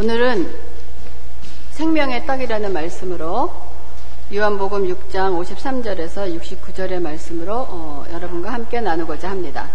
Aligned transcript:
오늘은 0.00 0.48
생명의 1.72 2.24
떡이라는 2.24 2.72
말씀으로 2.72 3.52
요한복음 4.32 4.86
6장 4.94 5.36
53절에서 5.42 6.40
69절의 6.40 7.02
말씀으로 7.02 7.66
어, 7.68 8.04
여러분과 8.12 8.52
함께 8.52 8.80
나누고자 8.80 9.28
합니다. 9.28 9.68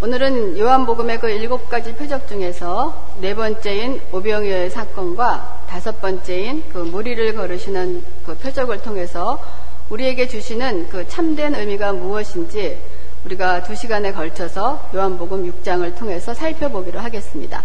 오늘은 0.00 0.56
요한복음의 0.56 1.18
그 1.18 1.28
일곱 1.30 1.68
가지 1.68 1.92
표적 1.92 2.28
중에서 2.28 3.16
네 3.20 3.34
번째인 3.34 4.00
오병이어의 4.12 4.70
사건과 4.70 5.64
다섯 5.68 6.00
번째인 6.00 6.68
그 6.72 6.78
무리를 6.78 7.34
걸으시는 7.34 8.04
그 8.24 8.36
표적을 8.36 8.80
통해서 8.82 9.42
우리에게 9.90 10.28
주시는 10.28 10.88
그 10.88 11.08
참된 11.08 11.56
의미가 11.56 11.94
무엇인지 11.94 12.78
우리가 13.24 13.64
두 13.64 13.74
시간에 13.74 14.12
걸쳐서 14.12 14.88
요한복음 14.94 15.50
6장을 15.50 15.96
통해서 15.96 16.32
살펴보기로 16.32 17.00
하겠습니다. 17.00 17.64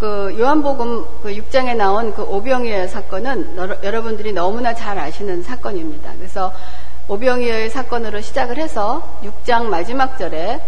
그 0.00 0.34
요한복음 0.38 1.04
그 1.22 1.34
6장에 1.34 1.76
나온 1.76 2.14
그 2.14 2.22
오병이어 2.22 2.88
사건은 2.88 3.54
여러분들이 3.84 4.32
너무나 4.32 4.74
잘 4.74 4.98
아시는 4.98 5.42
사건입니다. 5.42 6.14
그래서 6.16 6.54
오병이어의 7.06 7.68
사건으로 7.68 8.22
시작을 8.22 8.56
해서 8.56 9.20
6장 9.22 9.64
마지막 9.64 10.16
절에 10.16 10.58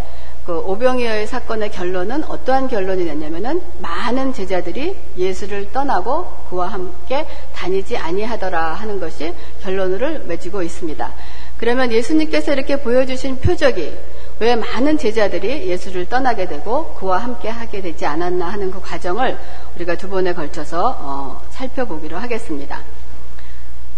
그 0.44 0.58
오병이어의 0.58 1.26
사건의 1.28 1.70
결론은 1.70 2.24
어떠한 2.24 2.68
결론이 2.68 3.04
냈냐면은 3.04 3.62
많은 3.78 4.34
제자들이 4.34 4.98
예수를 5.16 5.72
떠나고 5.72 6.26
그와 6.50 6.66
함께 6.66 7.26
다니지 7.54 7.96
아니하더라 7.96 8.74
하는 8.74 9.00
것이 9.00 9.32
결론을 9.62 10.24
맺고 10.26 10.62
있습니다. 10.62 11.10
그러면 11.56 11.90
예수님께서 11.90 12.52
이렇게 12.52 12.76
보여주신 12.76 13.38
표적이 13.38 13.96
왜 14.42 14.56
많은 14.56 14.98
제자들이 14.98 15.68
예수를 15.68 16.08
떠나게 16.08 16.48
되고 16.48 16.94
그와 16.94 17.18
함께 17.18 17.48
하게 17.48 17.80
되지 17.80 18.06
않았나 18.06 18.48
하는 18.48 18.72
그 18.72 18.80
과정을 18.80 19.38
우리가 19.76 19.94
두 19.94 20.08
번에 20.08 20.34
걸쳐서 20.34 20.96
어, 20.98 21.42
살펴보기로 21.50 22.18
하겠습니다. 22.18 22.80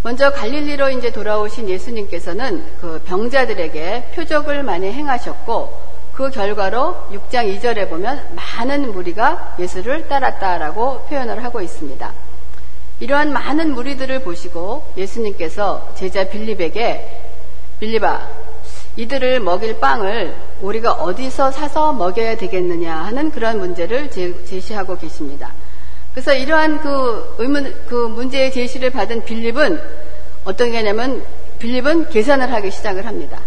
먼저 0.03 0.31
갈릴리로 0.33 0.91
이제 0.91 1.11
돌아오신 1.11 1.71
예수님께서는 1.71 2.63
그 2.79 3.01
병자들에게 3.07 4.11
표적을 4.15 4.63
많이 4.65 4.93
행하셨고 4.93 5.81
그 6.13 6.29
결과로 6.29 6.95
6장 7.11 7.59
2절에 7.59 7.89
보면 7.89 8.37
많은 8.37 8.93
무리가 8.93 9.57
예수를 9.59 10.09
따랐다라고 10.09 11.07
표현을 11.09 11.43
하고 11.43 11.63
있습니다. 11.63 12.13
이러한 13.01 13.33
많은 13.33 13.73
무리들을 13.73 14.19
보시고 14.19 14.93
예수님께서 14.99 15.95
제자 15.95 16.29
빌립에게 16.29 17.23
빌립아 17.81 18.45
이들을 18.97 19.41
먹일 19.41 19.81
빵을 19.81 20.35
우리가 20.61 20.93
어디서 20.93 21.51
사서 21.51 21.93
먹여야 21.93 22.37
되겠느냐 22.37 22.97
하는 22.97 23.31
그런 23.31 23.59
문제를 23.59 24.11
제시하고 24.11 24.97
계십니다. 24.97 25.53
그래서 26.13 26.33
이러한 26.33 26.81
그 26.81 27.35
의문, 27.39 27.75
그 27.89 27.95
문제의 27.95 28.53
제시를 28.53 28.91
받은 28.91 29.25
빌립은 29.25 29.81
어떤 30.45 30.71
게냐면 30.71 31.25
빌립은 31.59 32.11
계산을 32.11 32.53
하기 32.53 32.71
시작을 32.71 33.07
합니다. 33.07 33.41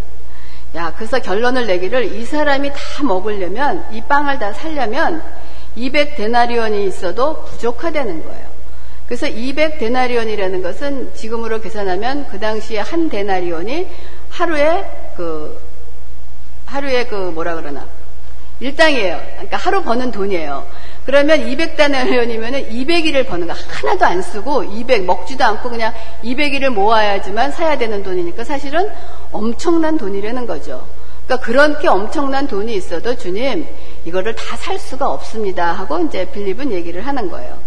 야, 0.76 0.94
그래서 0.96 1.20
결론을 1.20 1.66
내기를 1.66 2.16
이 2.16 2.26
사람이 2.26 2.72
다 2.72 3.04
먹으려면 3.04 3.86
이 3.94 4.02
빵을 4.02 4.40
다 4.40 4.52
살려면 4.52 5.24
200데나리온이 5.78 6.86
있어도 6.88 7.46
부족하다는 7.46 8.26
거예요. 8.26 8.48
그래서 9.06 9.28
200데나리온이라는 9.28 10.62
것은 10.62 11.14
지금으로 11.14 11.62
계산하면 11.62 12.28
그 12.30 12.40
당시에 12.40 12.80
한 12.80 13.08
데나리온이 13.08 13.88
하루에 14.30 15.07
그 15.18 15.60
하루에 16.66 17.06
그 17.06 17.16
뭐라 17.16 17.56
그러나 17.56 17.86
일당이에요. 18.60 19.20
그러니까 19.34 19.58
하루 19.58 19.84
버는 19.84 20.12
돈이에요. 20.12 20.66
그러면 21.06 21.40
200단원이면은 21.40 22.70
200일을 22.70 23.28
버는 23.28 23.48
거 23.48 23.54
하나도 23.54 24.06
안 24.06 24.22
쓰고 24.22 24.64
200 24.64 25.04
먹지도 25.06 25.44
않고 25.44 25.70
그냥 25.70 25.94
200일을 26.24 26.70
모아야지만 26.70 27.52
사야 27.52 27.78
되는 27.78 28.04
돈이니까 28.04 28.44
사실은 28.44 28.90
엄청난 29.32 29.98
돈이라는 29.98 30.46
거죠. 30.48 30.86
그러니까 31.26 31.46
그렇게 31.46 31.88
엄청난 31.88 32.48
돈이 32.48 32.74
있어도 32.76 33.16
주님 33.16 33.68
이거를 34.06 34.36
다 34.36 34.58
살 34.68 34.78
수가 34.80 35.10
없습니다 35.10 35.72
하고 35.72 35.98
이제 36.00 36.26
빌립은 36.26 36.74
얘기를 36.74 37.08
하는 37.08 37.32
거예요. 37.32 37.58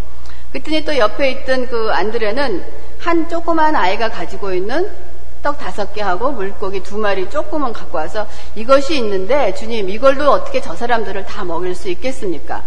그랬더니 0.52 0.84
또 0.84 0.98
옆에 0.98 1.30
있던 1.30 1.66
그 1.68 1.90
안드레는 1.90 2.62
한 2.98 3.28
조그만 3.30 3.74
아이가 3.74 4.10
가지고 4.10 4.52
있는 4.52 4.90
떡 5.42 5.58
다섯 5.58 5.92
개 5.94 6.02
하고 6.02 6.32
물고기 6.32 6.82
두 6.82 6.98
마리 6.98 7.28
조금은 7.30 7.72
갖고 7.72 7.98
와서 7.98 8.26
이것이 8.54 8.96
있는데 8.96 9.54
주님 9.54 9.88
이걸로 9.88 10.30
어떻게 10.30 10.60
저 10.60 10.74
사람들을 10.74 11.24
다 11.26 11.44
먹일 11.44 11.74
수 11.74 11.88
있겠습니까? 11.88 12.62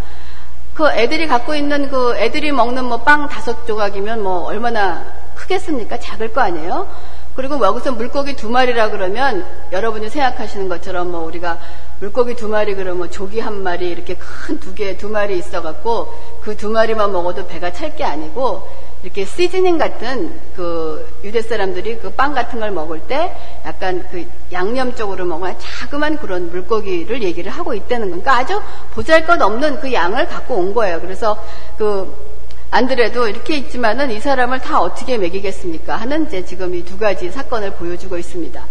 그 0.74 0.90
애들이 0.90 1.28
갖고 1.28 1.54
있는 1.54 1.90
그 1.90 2.16
애들이 2.18 2.52
먹는 2.52 2.86
뭐 2.86 2.98
빵 3.04 3.30
다섯 3.30 3.66
조각이면 3.68 4.24
뭐 4.24 4.46
얼마나 4.46 5.06
크겠습니까? 5.36 6.00
작을 6.00 6.34
거 6.34 6.42
아니에요? 6.42 6.88
그리고 7.36 7.58
뭐 7.58 7.68
여기서 7.68 7.92
물고기 7.94 8.36
두 8.36 8.50
마리라 8.50 8.90
그러면 8.90 9.46
여러분이 9.72 10.10
생각하시는 10.10 10.70
것처럼 10.70 11.12
뭐 11.12 11.22
우리가 11.26 11.58
물고기 12.00 12.36
두 12.36 12.48
마리 12.48 12.76
그러면 12.76 12.98
뭐 12.98 13.10
조기 13.10 13.40
한 13.40 13.62
마리 13.64 13.90
이렇게 13.90 14.16
큰 14.16 14.60
두 14.60 14.74
개 14.76 14.98
두 14.98 15.10
마리 15.10 15.38
있어 15.38 15.62
갖고 15.62 16.14
그 16.42 16.56
두 16.58 16.70
마리만 16.70 17.12
먹어도 17.12 17.48
배가 17.48 17.72
찰 17.74 17.96
게 17.96 18.04
아니고 18.04 18.68
이렇게 19.04 19.26
시즈닝 19.26 19.78
같은 19.78 20.40
그 20.56 21.06
유대 21.24 21.42
사람들이 21.42 21.98
그 22.00 22.10
빵 22.10 22.34
같은 22.34 22.60
걸 22.60 22.72
먹을 22.72 23.02
때 23.02 23.36
약간 23.66 24.08
그 24.12 24.26
양념 24.54 24.96
쪽으로 24.96 25.26
먹어야 25.26 25.56
자그만 25.60 26.18
그런 26.20 26.50
물고기를 26.52 27.22
얘기를 27.22 27.52
하고 27.52 27.74
있다는 27.74 28.10
거니까 28.12 28.38
아주 28.38 28.62
보잘 28.94 29.26
것 29.26 29.42
없는 29.42 29.80
그 29.82 29.92
양을 29.92 30.28
갖고 30.28 30.56
온 30.56 30.74
거예요. 30.74 31.02
그래서 31.02 31.38
그 31.78 32.34
안드레도 32.72 33.28
이렇게 33.28 33.58
있지만은 33.58 34.10
이 34.10 34.20
사람을 34.20 34.60
다 34.62 34.80
어떻게 34.82 35.18
먹이겠습니까? 35.18 35.96
하는 35.98 36.26
이제 36.28 36.44
지금 36.46 36.74
이 36.74 36.84
두 36.84 36.98
가지 36.98 37.30
사건을 37.30 37.72
보여주고 37.72 38.18
있습니다. 38.18 38.66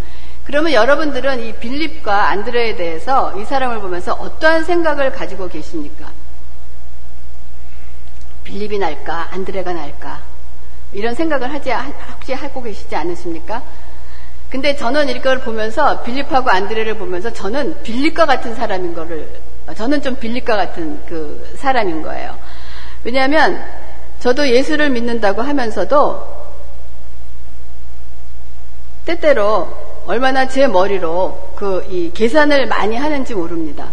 그러면 0.45 0.73
여러분들은 0.73 1.41
이 1.45 1.53
빌립과 1.55 2.29
안드레에 2.31 2.75
대해서 2.77 3.39
이 3.41 3.45
사람을 3.45 3.81
보면서 3.81 4.15
어떠한 4.15 4.65
생각을 4.65 5.13
가지고 5.13 5.49
계십니까? 5.49 6.11
빌립이 8.45 8.79
날까 8.79 9.29
안드레가 9.33 9.73
날까 9.73 10.21
이런 10.93 11.15
생각을 11.15 11.53
하지 11.53 11.71
혹시 11.71 12.33
하고 12.33 12.63
계시지 12.63 12.95
않으십니까? 12.95 13.63
근데 14.51 14.77
저는 14.77 15.09
이걸 15.09 15.41
보면서 15.41 16.03
빌립하고 16.03 16.51
안드레를 16.51 16.99
보면서 16.99 17.33
저는 17.33 17.83
빌립과 17.83 18.27
같은 18.27 18.55
사람인 18.55 18.95
거를 18.95 19.41
저는 19.75 20.03
좀 20.03 20.17
빌립과 20.17 20.57
같은 20.57 21.01
그 21.07 21.55
사람인 21.57 22.03
거예요. 22.03 22.37
왜냐하면 23.05 23.65
저도 24.21 24.49
예수를 24.49 24.91
믿는다고 24.91 25.41
하면서도 25.43 26.43
때때로 29.07 29.75
얼마나 30.07 30.47
제 30.49 30.67
머리로 30.67 31.53
그 31.57 31.85
이 31.89 32.13
계산을 32.13 32.67
많이 32.67 32.97
하는지 32.97 33.35
모릅니다. 33.35 33.89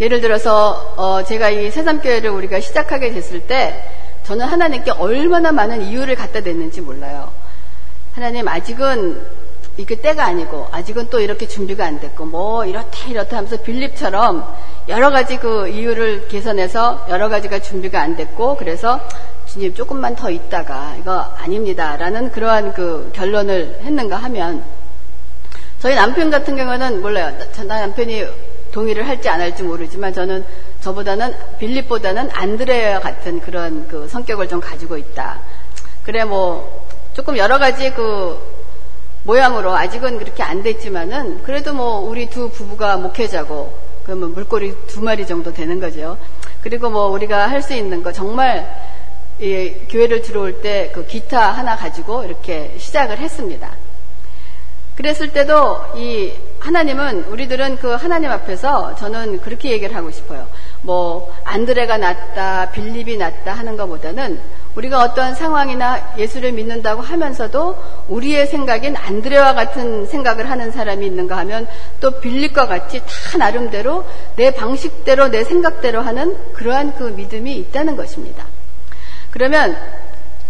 예를 0.00 0.20
들어서 0.20 0.94
어 0.96 1.22
제가 1.24 1.50
이 1.50 1.70
새삼교회를 1.70 2.30
우리가 2.30 2.60
시작하게 2.60 3.12
됐을 3.12 3.40
때 3.40 3.84
저는 4.24 4.46
하나님께 4.46 4.92
얼마나 4.92 5.52
많은 5.52 5.82
이유를 5.82 6.14
갖다 6.14 6.40
댔는지 6.40 6.80
몰라요. 6.80 7.30
하나님 8.14 8.46
아직은 8.48 9.42
이게 9.78 9.96
때가 9.96 10.24
아니고 10.24 10.68
아직은 10.70 11.08
또 11.08 11.20
이렇게 11.20 11.48
준비가 11.48 11.86
안 11.86 11.98
됐고 11.98 12.26
뭐 12.26 12.66
이렇다 12.66 13.08
이렇다 13.08 13.38
하면서 13.38 13.56
빌립처럼 13.56 14.46
여러 14.88 15.10
가지 15.10 15.38
그 15.38 15.68
이유를 15.68 16.28
개선해서 16.28 17.06
여러 17.08 17.28
가지가 17.28 17.60
준비가 17.60 18.00
안 18.00 18.16
됐고 18.16 18.56
그래서 18.56 19.00
주님 19.46 19.74
조금만 19.74 20.14
더 20.14 20.30
있다가 20.30 20.96
이거 20.98 21.20
아닙니다라는 21.38 22.32
그러한 22.32 22.74
그 22.74 23.10
결론을 23.14 23.80
했는가 23.82 24.16
하면 24.16 24.62
저희 25.80 25.94
남편 25.94 26.30
같은 26.30 26.56
경우는 26.56 27.00
몰라요. 27.00 27.36
저 27.52 27.64
남편이 27.64 28.26
동의를 28.72 29.06
할지 29.06 29.28
안 29.28 29.40
할지 29.40 29.62
모르지만 29.62 30.12
저는 30.12 30.44
저보다는 30.80 31.34
빌립보다는 31.58 32.30
안드레와 32.32 33.00
같은 33.00 33.40
그런 33.40 33.86
그 33.88 34.08
성격을 34.08 34.48
좀 34.48 34.60
가지고 34.60 34.96
있다. 34.96 35.40
그래 36.04 36.24
뭐 36.24 36.86
조금 37.14 37.36
여러 37.36 37.58
가지 37.58 37.92
그 37.92 38.38
모양으로 39.24 39.72
아직은 39.76 40.18
그렇게 40.18 40.42
안 40.42 40.62
됐지만은 40.62 41.42
그래도 41.44 41.72
뭐 41.74 42.00
우리 42.00 42.28
두 42.28 42.48
부부가 42.48 42.96
목회자고 42.96 43.72
그러면 44.04 44.32
물고기 44.34 44.74
두 44.88 45.00
마리 45.00 45.26
정도 45.26 45.52
되는 45.52 45.78
거죠. 45.78 46.16
그리고 46.62 46.90
뭐 46.90 47.06
우리가 47.08 47.48
할 47.48 47.62
수 47.62 47.74
있는 47.74 48.02
거 48.02 48.10
정말 48.12 48.68
이 49.38 49.72
교회를 49.90 50.22
들어올 50.22 50.60
때 50.62 50.90
그 50.92 51.06
기타 51.06 51.52
하나 51.52 51.76
가지고 51.76 52.24
이렇게 52.24 52.74
시작을 52.78 53.18
했습니다. 53.18 53.70
그랬을 55.02 55.32
때도 55.32 55.80
이 55.96 56.32
하나님은 56.60 57.24
우리들은 57.24 57.78
그 57.78 57.88
하나님 57.88 58.30
앞에서 58.30 58.94
저는 58.94 59.40
그렇게 59.40 59.72
얘기를 59.72 59.96
하고 59.96 60.12
싶어요. 60.12 60.46
뭐 60.82 61.34
안드레가 61.42 61.98
낫다, 61.98 62.70
빌립이 62.70 63.16
낫다 63.16 63.52
하는 63.52 63.76
것보다는 63.76 64.40
우리가 64.76 65.02
어떠한 65.02 65.34
상황이나 65.34 66.14
예수를 66.16 66.52
믿는다고 66.52 67.02
하면서도 67.02 68.04
우리의 68.08 68.46
생각엔 68.46 68.94
안드레와 68.96 69.54
같은 69.54 70.06
생각을 70.06 70.48
하는 70.48 70.70
사람이 70.70 71.04
있는가 71.04 71.36
하면 71.38 71.66
또 72.00 72.20
빌립과 72.20 72.68
같이 72.68 73.00
다 73.00 73.38
나름대로 73.38 74.04
내 74.36 74.52
방식대로 74.52 75.28
내 75.28 75.42
생각대로 75.42 76.00
하는 76.00 76.36
그러한 76.52 76.94
그 76.94 77.02
믿음이 77.02 77.56
있다는 77.56 77.96
것입니다. 77.96 78.46
그러면 79.32 79.76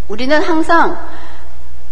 우리는 0.09 0.43
항상 0.43 0.99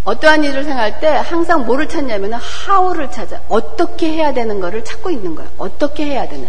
어떠한 0.04 0.44
일을 0.44 0.64
생각할 0.64 1.00
때 1.00 1.08
항상 1.08 1.66
뭐를 1.66 1.88
찾냐면 1.88 2.32
how를 2.68 3.10
찾아 3.10 3.40
어떻게 3.48 4.10
해야 4.10 4.32
되는 4.32 4.58
거를 4.60 4.82
찾고 4.82 5.10
있는 5.10 5.34
거예요. 5.34 5.50
어떻게 5.58 6.06
해야 6.06 6.26
되는 6.26 6.48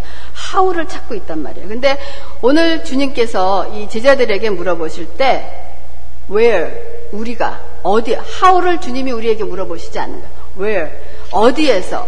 how를 0.53 0.88
찾고 0.88 1.15
있단 1.15 1.44
말이에요. 1.44 1.68
근데 1.68 1.98
오늘 2.42 2.83
주님께서 2.83 3.68
이 3.75 3.89
제자들에게 3.89 4.50
물어보실 4.51 5.18
때 5.18 5.74
where 6.30 6.71
우리가 7.12 7.59
어디 7.83 8.12
how를 8.13 8.80
주님이 8.80 9.12
우리에게 9.12 9.44
물어보시지 9.44 10.00
않는 10.00 10.21
거예요. 10.21 10.31
where 10.57 10.97
어디에서 11.31 12.07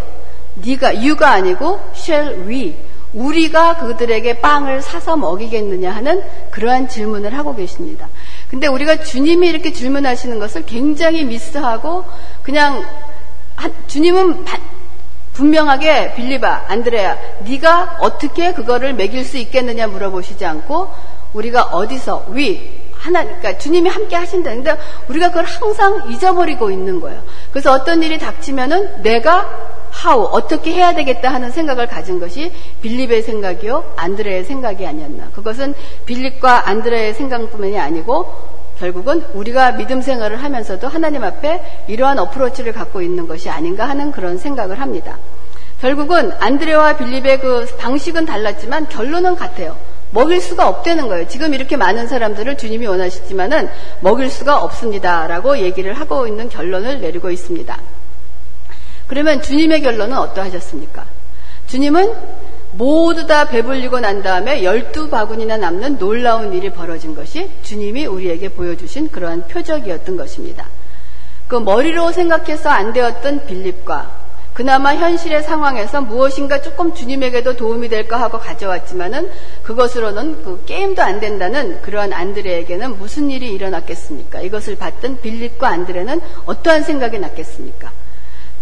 네가 0.55 0.93
you가 0.95 1.31
아니고 1.31 1.79
shall 1.93 2.47
we 2.47 2.75
우리가 3.13 3.77
그들에게 3.77 4.39
빵을 4.39 4.81
사서 4.81 5.17
먹이겠느냐 5.17 5.91
하는 5.91 6.23
그러한 6.51 6.87
질문을 6.87 7.37
하고 7.37 7.55
계십니다. 7.55 8.07
근데 8.53 8.67
우리가 8.67 8.97
주님이 8.97 9.47
이렇게 9.47 9.73
질문하시는 9.73 10.37
것을 10.37 10.63
굉장히 10.67 11.23
미스하고 11.23 12.05
그냥 12.43 12.85
주님은 13.87 14.45
분명하게 15.33 16.13
빌리바, 16.13 16.65
안드레아, 16.67 17.17
네가 17.45 17.97
어떻게 18.01 18.53
그거를 18.53 18.93
먹일 18.93 19.25
수 19.25 19.39
있겠느냐 19.39 19.87
물어보시지 19.87 20.45
않고 20.45 20.87
우리가 21.33 21.63
어디서 21.63 22.27
위 22.29 22.69
하나 22.95 23.23
그러니까 23.23 23.57
주님이 23.57 23.89
함께 23.89 24.15
하신다는데 24.15 24.77
우리가 25.07 25.29
그걸 25.29 25.45
항상 25.45 26.11
잊어버리고 26.11 26.69
있는 26.69 27.01
거예요. 27.01 27.23
그래서 27.49 27.71
어떤 27.71 28.03
일이 28.03 28.19
닥치면은 28.19 29.01
내가 29.01 29.72
how 30.03 30.27
어떻게 30.31 30.73
해야 30.73 30.93
되겠다 30.93 31.33
하는 31.33 31.51
생각을 31.51 31.87
가진 31.87 32.19
것이 32.19 32.51
빌립의 32.81 33.21
생각이요 33.21 33.93
안드레의 33.95 34.43
생각이 34.45 34.85
아니었나. 34.85 35.29
그것은 35.33 35.73
빌립과 36.05 36.69
안드레의 36.69 37.13
생각뿐만이 37.13 37.79
아니고 37.79 38.53
결국은 38.79 39.23
우리가 39.33 39.73
믿음 39.73 40.01
생활을 40.01 40.43
하면서도 40.43 40.87
하나님 40.87 41.23
앞에 41.23 41.83
이러한 41.87 42.19
어프로치를 42.19 42.73
갖고 42.73 43.01
있는 43.01 43.27
것이 43.27 43.49
아닌가 43.49 43.87
하는 43.87 44.11
그런 44.11 44.37
생각을 44.37 44.81
합니다. 44.81 45.17
결국은 45.79 46.31
안드레와 46.39 46.97
빌립의 46.97 47.39
그 47.39 47.65
방식은 47.77 48.25
달랐지만 48.25 48.89
결론은 48.89 49.35
같아요. 49.35 49.75
먹일 50.11 50.41
수가 50.41 50.67
없다는 50.67 51.07
거예요. 51.07 51.27
지금 51.27 51.53
이렇게 51.53 51.75
많은 51.75 52.07
사람들을 52.07 52.57
주님이 52.57 52.85
원하시지만은 52.85 53.69
먹일 53.99 54.29
수가 54.29 54.63
없습니다라고 54.63 55.57
얘기를 55.57 55.93
하고 55.93 56.27
있는 56.27 56.49
결론을 56.49 57.01
내리고 57.01 57.31
있습니다. 57.31 57.77
그러면 59.07 59.41
주님의 59.41 59.81
결론은 59.81 60.17
어떠하셨습니까? 60.17 61.05
주님은 61.67 62.13
모두 62.71 63.27
다 63.27 63.47
배불리고 63.47 63.99
난 63.99 64.23
다음에 64.23 64.63
열두 64.63 65.09
바구니나 65.09 65.57
남는 65.57 65.99
놀라운 65.99 66.53
일이 66.53 66.71
벌어진 66.71 67.13
것이 67.15 67.49
주님이 67.61 68.05
우리에게 68.07 68.49
보여주신 68.49 69.09
그러한 69.09 69.47
표적이었던 69.47 70.17
것입니다. 70.17 70.67
그 71.47 71.55
머리로 71.55 72.11
생각해서 72.11 72.69
안 72.69 72.93
되었던 72.93 73.45
빌립과 73.45 74.23
그나마 74.53 74.95
현실의 74.95 75.43
상황에서 75.43 76.01
무엇인가 76.01 76.61
조금 76.61 76.93
주님에게도 76.93 77.55
도움이 77.55 77.89
될까 77.89 78.21
하고 78.21 78.39
가져왔지만은 78.39 79.29
그것으로는 79.63 80.43
그 80.43 80.63
게임도 80.65 81.01
안 81.01 81.19
된다는 81.19 81.81
그러한 81.81 82.13
안드레에게는 82.13 82.97
무슨 82.97 83.31
일이 83.31 83.51
일어났겠습니까? 83.51 84.41
이것을 84.41 84.75
봤던 84.75 85.21
빌립과 85.21 85.67
안드레는 85.67 86.21
어떠한 86.45 86.83
생각이 86.83 87.17
났겠습니까? 87.19 87.91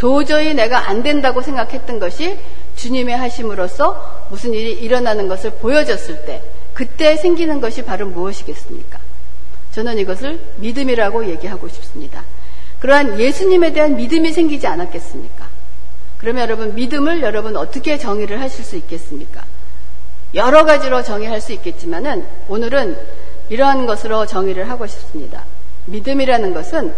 도저히 0.02 0.56
내가 0.56 0.90
안 0.90 1.04
된다고 1.04 1.44
생각했던 1.44 2.00
것이 2.00 2.36
주님의 2.76 3.16
하심으로써 3.18 4.26
무슨 4.32 4.52
일이 4.52 4.72
일어나는 4.72 5.28
것을 5.28 5.52
보여줬을 5.52 6.26
때 6.26 6.42
그때 6.74 7.18
생기는 7.18 7.62
것이 7.62 7.84
바로 7.86 8.08
무엇이겠습니까? 8.08 8.98
저는 9.74 10.00
이것을 10.00 10.40
믿음이라고 10.56 11.28
얘기하고 11.28 11.68
싶습니다. 11.68 12.24
그러한 12.80 13.20
예수님에 13.20 13.74
대한 13.74 13.96
믿음이 13.96 14.34
생기지 14.34 14.66
않았겠습니까? 14.66 15.48
그러면 16.18 16.42
여러분 16.42 16.74
믿음을 16.74 17.22
여러분 17.22 17.56
어떻게 17.56 18.00
정의를 18.00 18.42
하실 18.42 18.66
수 18.66 18.78
있겠습니까? 18.78 19.44
여러 20.34 20.66
가지로 20.66 21.04
정의할 21.04 21.40
수 21.40 21.54
있겠지만은 21.54 22.26
오늘은 22.48 22.98
이러한 23.50 23.86
것으로 23.86 24.26
정의를 24.26 24.68
하고 24.68 24.88
싶습니다. 24.88 25.46
믿음이라는 25.86 26.56
것은 26.56 26.92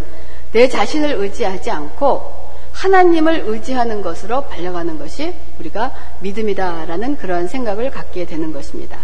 내 0.54 0.70
자신을 0.70 1.16
의지하지 1.16 1.70
않고 1.70 2.43
하나님을 2.84 3.44
의지하는 3.46 4.02
것으로 4.02 4.42
발려가는 4.48 5.00
것이 5.00 5.34
우리가 5.58 5.94
믿음이다라는 6.20 7.16
그런 7.16 7.48
생각을 7.48 7.90
갖게 7.92 8.26
되는 8.26 8.52
것입니다. 8.52 8.98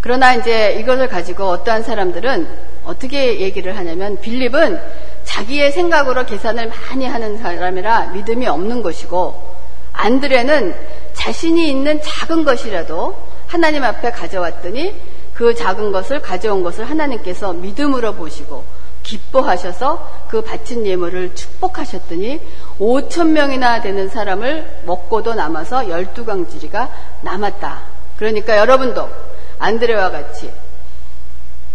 그러나 0.00 0.34
이제 0.34 0.72
이것을 0.80 1.06
가지고 1.06 1.44
어떠한 1.50 1.84
사람들은 1.84 2.48
어떻게 2.84 3.38
얘기를 3.38 3.76
하냐면 3.76 4.20
빌립은 4.20 4.80
자기의 5.22 5.70
생각으로 5.70 6.26
계산을 6.26 6.70
많이 6.70 7.06
하는 7.06 7.38
사람이라 7.38 8.06
믿음이 8.08 8.48
없는 8.48 8.82
것이고 8.82 9.54
안드레는 9.92 10.74
자신이 11.12 11.70
있는 11.70 12.00
작은 12.02 12.42
것이라도 12.42 13.16
하나님 13.46 13.84
앞에 13.84 14.10
가져왔더니 14.10 14.92
그 15.34 15.54
작은 15.54 15.92
것을 15.92 16.20
가져온 16.20 16.64
것을 16.64 16.84
하나님께서 16.84 17.52
믿음으로 17.52 18.14
보시고 18.14 18.64
기뻐하셔서 19.12 20.26
그 20.28 20.40
바친 20.42 20.86
예물을 20.86 21.34
축복하셨더니 21.34 22.40
5천 22.78 23.28
명이나 23.28 23.82
되는 23.82 24.08
사람을 24.08 24.82
먹고도 24.86 25.34
남아서 25.34 25.80
12강지리가 25.82 26.88
남았다. 27.20 27.80
그러니까 28.16 28.56
여러분도 28.56 29.08
안드레와 29.58 30.10
같이 30.10 30.50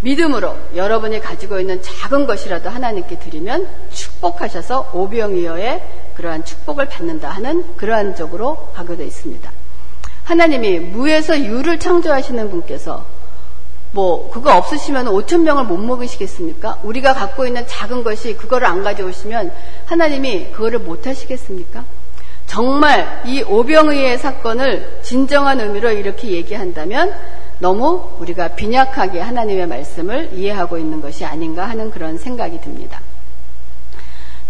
믿음으로 0.01 0.55
여러분이 0.75 1.19
가지고 1.19 1.59
있는 1.59 1.81
작은 1.81 2.25
것이라도 2.25 2.69
하나님께 2.69 3.19
드리면 3.19 3.67
축복하셔서 3.91 4.91
오병이어의 4.93 5.83
그러한 6.15 6.43
축복을 6.43 6.87
받는다 6.87 7.29
하는 7.29 7.75
그러한 7.77 8.15
쪽으로 8.15 8.69
가게 8.73 8.95
되어 8.95 9.05
있습니다. 9.05 9.51
하나님이 10.23 10.79
무에서 10.79 11.39
유를 11.39 11.79
창조하시는 11.79 12.49
분께서 12.49 13.05
뭐 13.97 14.29
그거 14.29 14.55
없으시면 14.55 15.07
5천 15.07 15.41
명을 15.41 15.63
못 15.63 15.77
먹으시겠습니까? 15.77 16.81
우리가 16.83 17.15
갖고 17.15 17.47
있는 17.47 17.65
작은 17.65 18.03
것이 18.03 18.38
그거를 18.38 18.67
안 18.67 18.83
가져오시면 18.83 19.51
하나님이 19.88 20.51
그거를 20.51 20.77
못 20.77 21.07
하시겠습니까? 21.07 21.83
정말 22.45 23.23
이 23.25 23.41
오병의의 23.41 24.19
사건을 24.19 24.99
진정한 25.01 25.59
의미로 25.61 25.89
이렇게 25.89 26.29
얘기한다면 26.29 27.11
너무 27.57 28.11
우리가 28.19 28.49
빈약하게 28.49 29.19
하나님의 29.19 29.66
말씀을 29.66 30.30
이해하고 30.31 30.77
있는 30.77 31.01
것이 31.01 31.25
아닌가 31.25 31.68
하는 31.68 31.89
그런 31.89 32.19
생각이 32.19 32.61
듭니다. 32.61 33.01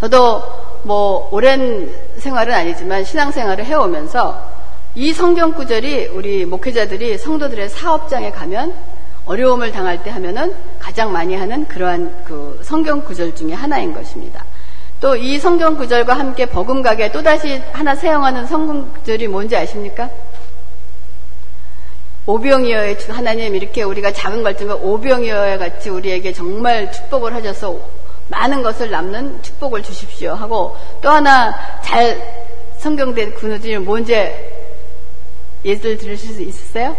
저도 0.02 0.44
뭐 0.84 1.30
오랜 1.32 1.90
생활은 2.18 2.54
아니지만 2.54 3.06
신앙생활을 3.06 3.64
해오면서 3.64 4.58
이 4.96 5.14
성경 5.14 5.54
구절이 5.54 6.08
우리 6.08 6.46
목회자들이 6.46 7.18
성도들의 7.18 7.70
사업장에 7.70 8.32
가면 8.32 8.97
어려움을 9.28 9.72
당할 9.72 10.04
때 10.04 10.10
하면은 10.10 10.56
가장 10.80 11.12
많이 11.12 11.36
하는 11.36 11.68
그러한 11.68 12.24
그 12.24 12.60
성경 12.64 13.04
구절 13.04 13.36
중에 13.36 13.54
하나인 13.54 13.94
것입니다. 13.94 14.46
또 15.00 15.16
이 15.16 15.38
성경 15.38 15.78
구절과 15.78 16.18
함께 16.18 16.48
버금가게 16.48 17.12
또다시 17.12 17.62
하나 17.72 17.96
사용하는 17.96 18.48
성경 18.48 18.92
구절이 18.94 19.28
뭔지 19.28 19.56
아십니까? 19.56 20.10
오병이어의 22.26 22.98
하나님 23.10 23.56
이렇게 23.56 23.84
우리가 23.84 24.12
작은 24.12 24.44
걸지만 24.44 24.78
오병이어에 24.82 25.58
같이 25.58 25.90
우리에게 25.90 26.34
정말 26.34 26.92
축복을 26.92 27.34
하셔서 27.34 27.80
많은 28.30 28.64
것을 28.64 28.90
남는 28.90 29.42
축복을 29.44 29.84
주십시오 29.84 30.34
하고 30.34 30.76
또 31.02 31.10
하나 31.10 31.56
잘 31.82 32.20
성경된 32.78 33.34
구절이 33.36 33.78
뭔지 33.80 34.14
예를 35.64 35.98
들으실 35.98 36.34
수 36.34 36.42
있으세요? 36.42 36.96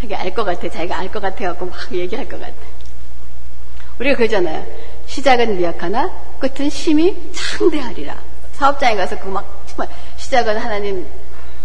자기 0.00 0.14
알 0.14 0.34
것 0.34 0.44
같아. 0.44 0.68
자기가 0.68 0.98
알 0.98 1.10
것 1.10 1.20
같아갖고 1.20 1.66
막 1.66 1.92
얘기할 1.92 2.28
것 2.28 2.40
같아. 2.40 2.54
우리가 3.98 4.16
그러잖아요. 4.16 4.64
시작은 5.06 5.58
미약하나 5.58 6.10
끝은 6.38 6.70
심히 6.70 7.16
창대하리라. 7.32 8.16
사업장에 8.52 8.96
가서 8.96 9.18
그 9.18 9.28
막 9.28 9.64
정말 9.66 9.88
시작은 10.16 10.56
하나님 10.56 11.06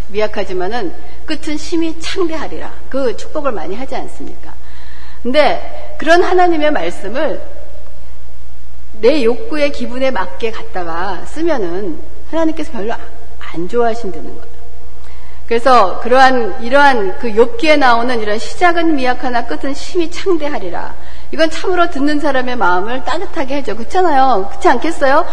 미약하지만은 0.08 0.94
끝은 1.26 1.58
심히 1.58 2.00
창대하리라. 2.00 2.74
그 2.90 3.16
축복을 3.18 3.52
많이 3.52 3.76
하지 3.76 3.96
않습니까? 3.96 4.54
근데 5.22 5.96
그런 6.00 6.24
하나님의 6.24 6.72
말씀을 6.72 7.42
내 8.94 9.24
욕구의 9.24 9.72
기분에 9.72 10.12
맞게 10.12 10.52
갖다가 10.52 11.26
쓰면은 11.26 12.00
하나님께서 12.30 12.72
별로 12.72 12.94
안 13.40 13.68
좋아하신다는 13.70 14.38
거예요. 14.40 14.53
그래서 15.48 16.00
그러한 16.00 16.64
이러한 16.64 17.20
그 17.20 17.32
욥기에 17.32 17.78
나오는 17.78 18.20
이런 18.22 18.40
시작은 18.40 18.96
미약하나 18.96 19.46
끝은 19.46 19.74
심히 19.74 20.10
창대하리라. 20.10 20.96
이건 21.32 21.50
참으로 21.50 21.90
듣는 21.90 22.20
사람의 22.20 22.56
마음을 22.56 23.04
따뜻하게 23.04 23.58
해줘. 23.58 23.76
그렇잖아요. 23.76 24.48
그렇지 24.50 24.68
않겠어요? 24.70 25.26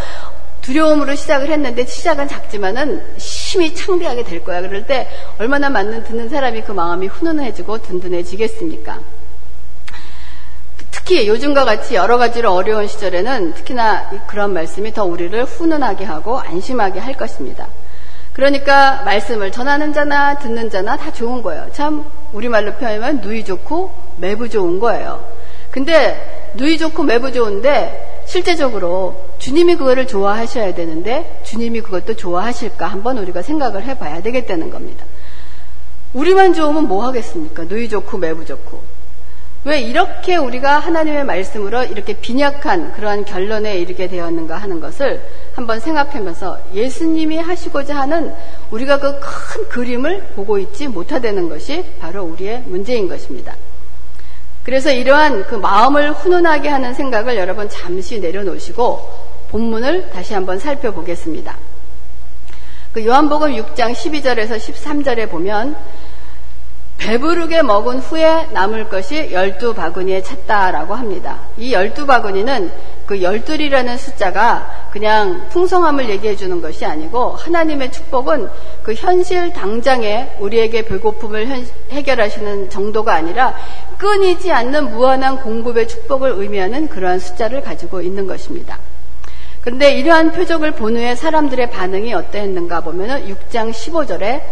두려움으로 0.62 1.14
시작을 1.14 1.50
했는데 1.50 1.86
시작은 1.86 2.28
작지만은 2.28 3.02
심히 3.18 3.74
창대하게 3.74 4.24
될 4.24 4.44
거야. 4.44 4.60
그럴 4.60 4.86
때 4.86 5.08
얼마나 5.38 5.70
맞는 5.70 6.04
듣는 6.04 6.28
사람이 6.28 6.62
그 6.62 6.72
마음이 6.72 7.06
훈훈해지고 7.06 7.78
든든해지겠습니까? 7.82 8.98
특히 10.90 11.28
요즘과 11.28 11.64
같이 11.64 11.94
여러 11.94 12.18
가지로 12.18 12.52
어려운 12.52 12.86
시절에는 12.86 13.54
특히나 13.54 14.10
그런 14.26 14.52
말씀이 14.52 14.92
더 14.92 15.04
우리를 15.04 15.44
훈훈하게 15.44 16.04
하고 16.04 16.38
안심하게 16.38 17.00
할 17.00 17.14
것입니다. 17.14 17.68
그러니까 18.32 19.02
말씀을 19.04 19.50
전하는 19.52 19.92
자나 19.92 20.38
듣는 20.38 20.70
자나 20.70 20.96
다 20.96 21.12
좋은 21.12 21.42
거예요. 21.42 21.68
참 21.72 22.04
우리말로 22.32 22.74
표현하면 22.74 23.20
누이 23.20 23.44
좋고 23.44 23.92
매부 24.18 24.48
좋은 24.48 24.78
거예요. 24.78 25.24
근데 25.70 26.52
누이 26.54 26.78
좋고 26.78 27.02
매부 27.02 27.32
좋은데 27.32 28.22
실제적으로 28.26 29.30
주님이 29.38 29.76
그거를 29.76 30.06
좋아하셔야 30.06 30.74
되는데 30.74 31.40
주님이 31.44 31.80
그것도 31.80 32.14
좋아하실까 32.16 32.86
한번 32.86 33.18
우리가 33.18 33.42
생각을 33.42 33.82
해봐야 33.84 34.22
되겠다는 34.22 34.70
겁니다. 34.70 35.04
우리만 36.12 36.54
좋으면 36.54 36.88
뭐 36.88 37.06
하겠습니까? 37.06 37.64
누이 37.64 37.88
좋고 37.88 38.18
매부 38.18 38.44
좋고. 38.44 38.82
왜 39.64 39.80
이렇게 39.80 40.36
우리가 40.36 40.78
하나님의 40.78 41.24
말씀으로 41.24 41.84
이렇게 41.84 42.14
빈약한 42.14 42.92
그러한 42.92 43.26
결론에 43.26 43.78
이르게 43.78 44.08
되었는가 44.08 44.56
하는 44.56 44.80
것을 44.80 45.22
한번 45.54 45.80
생각하면서 45.80 46.58
예수님이 46.74 47.38
하시고자 47.38 47.96
하는 47.96 48.34
우리가 48.70 48.98
그 48.98 49.20
큰 49.50 49.68
그림을 49.68 50.28
보고 50.36 50.58
있지 50.58 50.86
못하다는 50.86 51.48
것이 51.48 51.84
바로 51.98 52.22
우리의 52.22 52.62
문제인 52.66 53.08
것입니다. 53.08 53.56
그래서 54.62 54.92
이러한 54.92 55.46
그 55.46 55.56
마음을 55.56 56.12
훈훈하게 56.12 56.68
하는 56.68 56.94
생각을 56.94 57.36
여러분 57.36 57.68
잠시 57.68 58.20
내려놓으시고 58.20 59.30
본문을 59.50 60.10
다시 60.10 60.34
한번 60.34 60.60
살펴보겠습니다. 60.60 61.56
그 62.92 63.04
요한복음 63.04 63.52
6장 63.54 63.92
12절에서 63.92 64.56
13절에 64.56 65.28
보면 65.28 65.76
배부르게 67.00 67.62
먹은 67.62 67.98
후에 67.98 68.48
남을 68.52 68.90
것이 68.90 69.32
열두 69.32 69.72
바구니에 69.72 70.22
찼다라고 70.22 70.94
합니다. 70.94 71.38
이 71.56 71.72
열두 71.72 72.04
바구니는 72.04 72.70
그 73.06 73.22
열둘이라는 73.22 73.96
숫자가 73.96 74.88
그냥 74.92 75.48
풍성함을 75.48 76.10
얘기해 76.10 76.36
주는 76.36 76.60
것이 76.60 76.84
아니고 76.84 77.30
하나님의 77.30 77.90
축복은 77.90 78.48
그 78.82 78.92
현실 78.92 79.52
당장에 79.52 80.36
우리에게 80.40 80.84
배고픔을 80.84 81.64
해결하시는 81.90 82.68
정도가 82.68 83.14
아니라 83.14 83.56
끊이지 83.98 84.52
않는 84.52 84.90
무한한 84.90 85.40
공급의 85.40 85.88
축복을 85.88 86.34
의미하는 86.36 86.88
그러한 86.88 87.18
숫자를 87.18 87.62
가지고 87.62 88.02
있는 88.02 88.26
것입니다. 88.26 88.78
그런데 89.62 89.92
이러한 89.92 90.32
표적을 90.32 90.72
본 90.72 90.96
후에 90.96 91.14
사람들의 91.14 91.70
반응이 91.70 92.12
어떠했는가 92.12 92.82
보면은 92.82 93.26
6장 93.26 93.72
15절에 93.72 94.42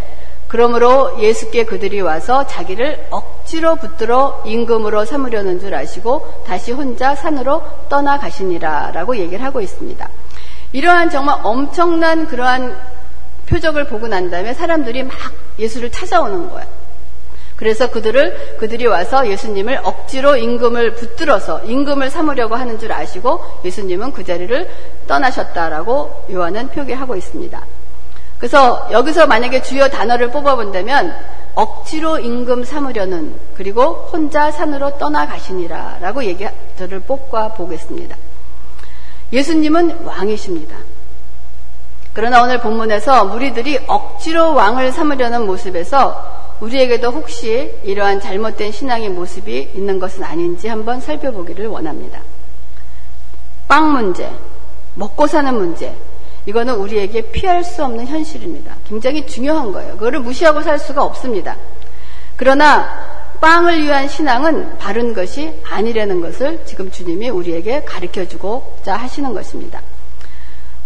그러므로 0.49 1.15
예수께 1.21 1.65
그들이 1.65 2.01
와서 2.01 2.47
자기를 2.47 3.09
억지로 3.11 3.77
붙들어 3.77 4.43
임금으로 4.47 5.05
삼으려는 5.05 5.61
줄 5.61 5.75
아시고 5.75 6.43
다시 6.47 6.73
혼자 6.73 7.15
산으로 7.15 7.63
떠나가시니라 7.91 8.93
라고 8.93 9.17
얘기를 9.17 9.45
하고 9.45 9.61
있습니다. 9.61 10.09
이러한 10.73 11.11
정말 11.11 11.39
엄청난 11.43 12.27
그러한 12.27 12.77
표적을 13.47 13.89
보고 13.89 14.09
난 14.09 14.31
다음에 14.31 14.55
사람들이 14.55 15.03
막 15.05 15.17
예수를 15.59 15.91
찾아오는 15.91 16.51
거예요. 16.51 16.67
그래서 17.57 17.91
그들을 17.91 18.57
그들이 18.59 18.87
와서 18.87 19.29
예수님을 19.29 19.81
억지로 19.83 20.37
임금을 20.37 20.95
붙들어서 20.95 21.65
임금을 21.65 22.09
삼으려고 22.09 22.55
하는 22.55 22.79
줄 22.79 22.93
아시고 22.93 23.43
예수님은 23.65 24.13
그 24.13 24.25
자리를 24.25 24.71
떠나셨다라고 25.09 26.27
요한은 26.31 26.69
표기하고 26.69 27.17
있습니다. 27.17 27.61
그래서 28.39 28.89
여기서 28.93 29.27
만약에 29.27 29.63
주요 29.63 29.89
단어를 29.89 30.31
뽑아본다면 30.31 31.15
억지로 31.55 32.21
임금 32.21 32.65
삼으려는 32.65 33.35
그리고 33.57 34.09
혼자 34.13 34.51
산으로 34.51 34.97
떠나가시니라 34.99 35.99
라고 36.01 36.25
얘기들을 36.25 37.01
뽑아 37.01 37.55
보겠습니다. 37.55 38.17
예수님은 39.33 40.05
왕이십니다. 40.05 40.77
그러나 42.13 42.43
오늘 42.43 42.61
본문에서 42.61 43.27
무리들이 43.27 43.81
억지로 43.87 44.55
왕을 44.55 44.93
삼으려는 44.93 45.47
모습에서 45.47 46.57
우리에게도 46.61 47.11
혹시 47.11 47.73
이러한 47.85 48.21
잘못된 48.21 48.73
신앙의 48.73 49.11
모습이 49.11 49.73
있는 49.75 49.99
것은 49.99 50.25
아닌지 50.25 50.69
한번 50.69 51.01
살펴보기를 51.01 51.67
원합니다. 51.67 52.21
빵 53.69 53.93
문제, 53.93 54.31
먹고 54.95 55.27
사는 55.27 55.55
문제, 55.55 55.95
이거는 56.49 56.77
우리에게 56.77 57.31
피할 57.31 57.63
수 57.63 57.85
없는 57.85 58.07
현실입니다. 58.07 58.77
굉장히 58.89 59.27
중요한 59.27 59.71
거예요. 59.71 59.99
그거를 59.99 60.21
무시하고 60.21 60.63
살 60.63 60.79
수가 60.79 61.05
없습니다. 61.05 61.57
그러나 62.37 62.89
빵을 63.43 63.83
위한 63.83 64.09
신앙은 64.09 64.79
바른 64.79 65.13
것이 65.13 65.53
아니라는 65.71 66.23
것을 66.23 66.65
지금 66.65 66.91
주님이 66.91 67.29
우리에게 67.29 67.85
가르쳐 67.85 68.27
주고자 68.27 68.97
하시는 68.97 69.35
것입니다. 69.35 69.83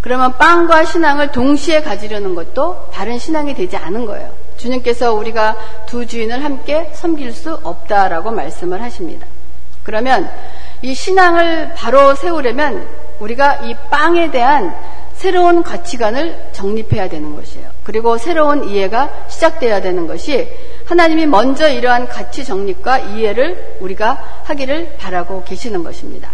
그러면 0.00 0.37
빵과 0.37 0.85
신앙을 0.85 1.31
동시에 1.31 1.83
가지려는 1.83 2.35
것도 2.35 2.88
바른 2.90 3.21
신앙이 3.21 3.54
되지 3.54 3.76
않은 3.76 4.04
거예요. 4.04 4.33
주님께서 4.57 5.14
우리가 5.14 5.57
두 5.87 6.07
주인을 6.09 6.42
함께 6.42 6.90
섬길 6.92 7.33
수 7.33 7.54
없다라고 7.62 8.33
말씀을 8.33 8.83
하십니다. 8.83 9.28
그러면 9.85 10.28
이 10.83 10.92
신앙을 10.92 11.75
바로 11.76 12.16
세우려면 12.16 12.88
우리가 13.21 13.62
이 13.62 13.76
빵에 13.90 14.33
대한 14.33 14.75
새로운 15.23 15.62
가치관을 15.62 16.49
정립해야 16.50 17.09
되는 17.09 17.37
것이에요. 17.37 17.71
그리고 17.85 18.19
새로운 18.19 18.69
이해가 18.69 19.26
시작돼야 19.29 19.81
되는 19.81 20.09
것이 20.09 20.49
하나님이 20.85 21.26
먼저 21.26 21.69
이러한 21.69 22.09
가치 22.09 22.45
정립과 22.45 22.99
이해를 22.99 23.76
우리가 23.79 24.43
하기를 24.43 24.97
바라고 24.99 25.45
계시는 25.45 25.85
것입니다. 25.85 26.33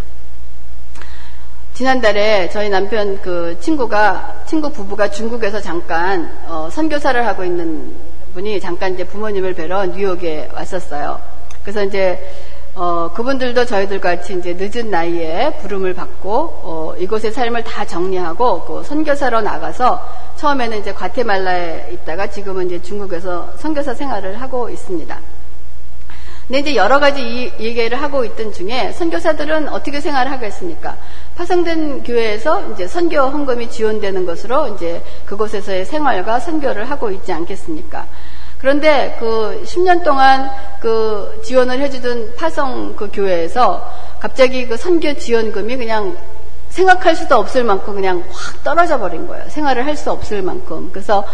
지난달에 1.75 2.49
저희 2.49 2.71
남편 2.71 3.21
그 3.21 3.59
친구가 3.59 4.45
친구 4.47 4.71
부부가 4.71 5.11
중국에서 5.11 5.61
잠깐 5.61 6.35
어, 6.47 6.69
선교사를 6.71 7.27
하고 7.27 7.43
있는 7.43 7.93
분이 8.33 8.59
잠깐 8.59 8.95
이제 8.95 9.03
부모님을 9.03 9.53
뵈러 9.53 9.85
뉴욕에 9.85 10.49
왔었어요. 10.51 11.21
그래서 11.61 11.83
이제 11.83 12.27
어, 12.75 13.11
그분들도 13.13 13.65
저희들 13.65 13.99
같이 13.99 14.33
이제 14.33 14.53
늦은 14.57 14.89
나이에 14.89 15.57
부름을 15.61 15.93
받고 15.93 16.31
어, 16.63 16.93
이곳의 16.97 17.31
삶을 17.31 17.63
다 17.63 17.85
정리하고 17.85 18.65
그 18.65 18.83
선교사로 18.83 19.41
나가서 19.41 20.07
처음에는 20.37 20.79
이제 20.79 20.93
과테말라에 20.93 21.89
있다가 21.93 22.27
지금은 22.27 22.67
이제 22.67 22.81
중국에서 22.81 23.53
선교사 23.57 23.93
생활을 23.93 24.41
하고 24.41 24.69
있습니다. 24.69 25.19
근데 26.49 26.61
이제 26.61 26.75
여러 26.75 26.99
가지 26.99 27.21
이 27.21 27.63
얘기를 27.63 28.01
하고 28.01 28.25
있던 28.25 28.53
중에 28.53 28.91
선교사들은 28.93 29.69
어떻게 29.69 30.01
생활을 30.01 30.31
하겠습니까? 30.31 30.97
파송된 31.35 32.01
교회에서 32.01 32.71
이제 32.71 32.87
선교 32.87 33.19
헌금이 33.19 33.69
지원되는 33.69 34.25
것으로 34.25 34.69
이제 34.69 35.03
그곳에서의 35.25 35.85
생활과 35.85 36.39
선교를 36.39 36.89
하고 36.89 37.11
있지 37.11 37.31
않겠습니까? 37.31 38.07
그런데 38.59 39.15
그 39.19 39.63
10년 39.65 40.03
동안 40.03 40.51
그 40.79 41.41
지원을 41.43 41.79
해주던 41.79 42.35
파성 42.35 42.95
그 42.95 43.09
교회에서 43.11 43.89
갑자기 44.19 44.67
그 44.67 44.77
선교 44.77 45.13
지원금이 45.15 45.77
그냥 45.77 46.17
생각할 46.69 47.15
수도 47.15 47.35
없을 47.37 47.63
만큼 47.63 47.95
그냥 47.95 48.23
확 48.31 48.63
떨어져 48.63 48.99
버린 48.99 49.27
거예요. 49.27 49.49
생활을 49.49 49.85
할 49.85 49.95
수 49.95 50.11
없을 50.11 50.41
만큼. 50.41 50.89
그래서 50.91 51.25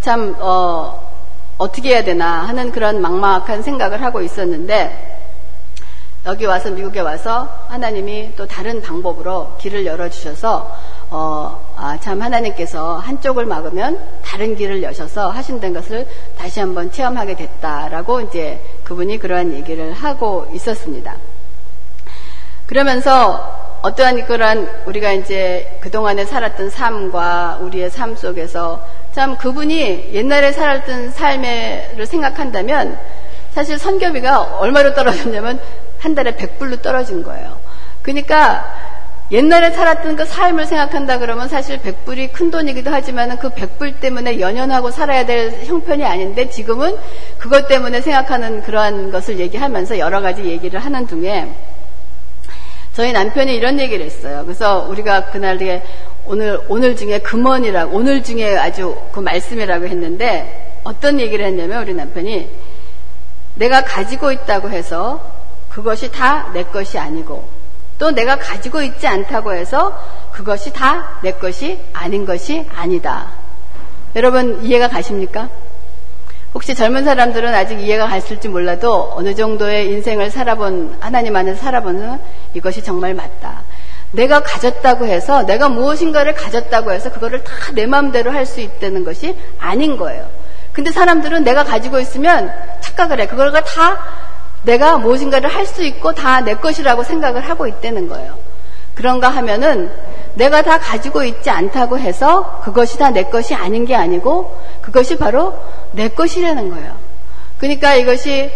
참, 0.00 0.36
어, 0.38 1.10
어떻게 1.58 1.90
해야 1.90 2.04
되나 2.04 2.46
하는 2.46 2.70
그런 2.72 3.00
막막한 3.00 3.62
생각을 3.62 4.02
하고 4.02 4.20
있었는데, 4.20 5.20
여기 6.26 6.44
와서 6.44 6.70
미국에 6.70 7.00
와서 7.00 7.48
하나님이 7.68 8.32
또 8.36 8.46
다른 8.46 8.80
방법으로 8.80 9.56
길을 9.58 9.86
열어주셔서 9.86 10.76
어, 11.14 11.60
아, 11.76 11.98
참 12.00 12.22
하나님께서 12.22 12.96
한쪽을 12.96 13.44
막으면 13.44 14.00
다른 14.24 14.56
길을 14.56 14.82
여셔서 14.82 15.28
하신다는 15.28 15.78
것을 15.78 16.08
다시 16.38 16.58
한번 16.58 16.90
체험하게 16.90 17.36
됐다라고 17.36 18.22
이제 18.22 18.58
그분이 18.84 19.18
그러한 19.18 19.52
얘기를 19.52 19.92
하고 19.92 20.48
있었습니다. 20.54 21.14
그러면서 22.66 23.78
어떠한 23.82 24.24
그러한 24.24 24.84
우리가 24.86 25.12
이제 25.12 25.76
그동안에 25.82 26.24
살았던 26.24 26.70
삶과 26.70 27.58
우리의 27.60 27.90
삶 27.90 28.16
속에서 28.16 28.82
참 29.14 29.36
그분이 29.36 30.14
옛날에 30.14 30.52
살았던 30.52 31.10
삶을 31.10 32.06
생각한다면 32.06 32.98
사실 33.50 33.78
선교비가 33.78 34.60
얼마로 34.60 34.94
떨어졌냐면 34.94 35.60
한 35.98 36.14
달에 36.14 36.36
100불로 36.36 36.80
떨어진 36.80 37.22
거예요. 37.22 37.60
그러니까 38.00 38.91
옛날에 39.32 39.70
살았던 39.70 40.16
그 40.16 40.26
삶을 40.26 40.66
생각한다 40.66 41.18
그러면 41.18 41.48
사실 41.48 41.80
백불이 41.80 42.28
큰 42.28 42.50
돈이기도 42.50 42.90
하지만 42.90 43.38
그 43.38 43.48
백불 43.48 43.98
때문에 43.98 44.38
연연하고 44.38 44.90
살아야 44.90 45.24
될 45.24 45.64
형편이 45.64 46.04
아닌데 46.04 46.50
지금은 46.50 46.96
그것 47.38 47.66
때문에 47.66 48.02
생각하는 48.02 48.62
그러한 48.62 49.10
것을 49.10 49.38
얘기하면서 49.38 49.98
여러 49.98 50.20
가지 50.20 50.44
얘기를 50.44 50.78
하는 50.78 51.08
중에 51.08 51.50
저희 52.92 53.12
남편이 53.12 53.54
이런 53.54 53.80
얘기를 53.80 54.04
했어요. 54.04 54.42
그래서 54.44 54.86
우리가 54.90 55.30
그날에 55.30 55.82
오늘 56.26 56.60
오늘 56.68 56.94
중에 56.94 57.20
금원이라고 57.20 57.96
오늘 57.96 58.22
중에 58.22 58.54
아주 58.58 58.98
그 59.12 59.20
말씀이라고 59.20 59.86
했는데 59.86 60.78
어떤 60.84 61.18
얘기를 61.18 61.46
했냐면 61.46 61.82
우리 61.82 61.94
남편이 61.94 62.50
내가 63.54 63.82
가지고 63.82 64.30
있다고 64.30 64.68
해서 64.68 65.22
그것이 65.70 66.12
다 66.12 66.50
내 66.52 66.64
것이 66.64 66.98
아니고 66.98 67.48
또 68.02 68.10
내가 68.10 68.34
가지고 68.36 68.82
있지 68.82 69.06
않다고 69.06 69.52
해서 69.54 69.96
그것이 70.32 70.72
다 70.72 71.20
내 71.22 71.30
것이 71.30 71.78
아닌 71.92 72.26
것이 72.26 72.66
아니다. 72.74 73.28
여러분 74.16 74.64
이해가 74.64 74.88
가십니까? 74.88 75.48
혹시 76.52 76.74
젊은 76.74 77.04
사람들은 77.04 77.54
아직 77.54 77.78
이해가 77.78 78.08
갔을지 78.08 78.48
몰라도 78.48 79.12
어느 79.14 79.36
정도의 79.36 79.88
인생을 79.92 80.32
살아본 80.32 80.96
하나님 80.98 81.36
안에서 81.36 81.60
살아보는 81.62 82.18
이것이 82.54 82.82
정말 82.82 83.14
맞다. 83.14 83.62
내가 84.10 84.40
가졌다고 84.42 85.06
해서 85.06 85.44
내가 85.44 85.68
무엇인가를 85.68 86.34
가졌다고 86.34 86.90
해서 86.90 87.12
그거를 87.12 87.44
다 87.44 87.72
내 87.74 87.86
마음대로 87.86 88.32
할 88.32 88.46
수 88.46 88.60
있다는 88.60 89.04
것이 89.04 89.38
아닌 89.60 89.96
거예요. 89.96 90.28
근데 90.72 90.90
사람들은 90.90 91.44
내가 91.44 91.62
가지고 91.62 92.00
있으면 92.00 92.52
착각을 92.80 93.20
해. 93.20 93.26
그걸 93.28 93.52
다 93.52 93.98
내가 94.64 94.98
무엇인가를 94.98 95.48
할 95.48 95.66
수 95.66 95.82
있고 95.84 96.12
다 96.12 96.40
내 96.40 96.54
것이라고 96.54 97.02
생각을 97.02 97.48
하고 97.48 97.66
있다는 97.66 98.08
거예요. 98.08 98.36
그런가 98.94 99.28
하면은 99.28 99.90
내가 100.34 100.62
다 100.62 100.78
가지고 100.78 101.24
있지 101.24 101.50
않다고 101.50 101.98
해서 101.98 102.60
그것이 102.64 102.98
다 102.98 103.10
내 103.10 103.24
것이 103.24 103.54
아닌 103.54 103.84
게 103.84 103.94
아니고 103.94 104.56
그것이 104.82 105.16
바로 105.18 105.54
내 105.92 106.08
것이라는 106.08 106.70
거예요. 106.70 106.96
그러니까 107.58 107.94
이것이 107.94 108.50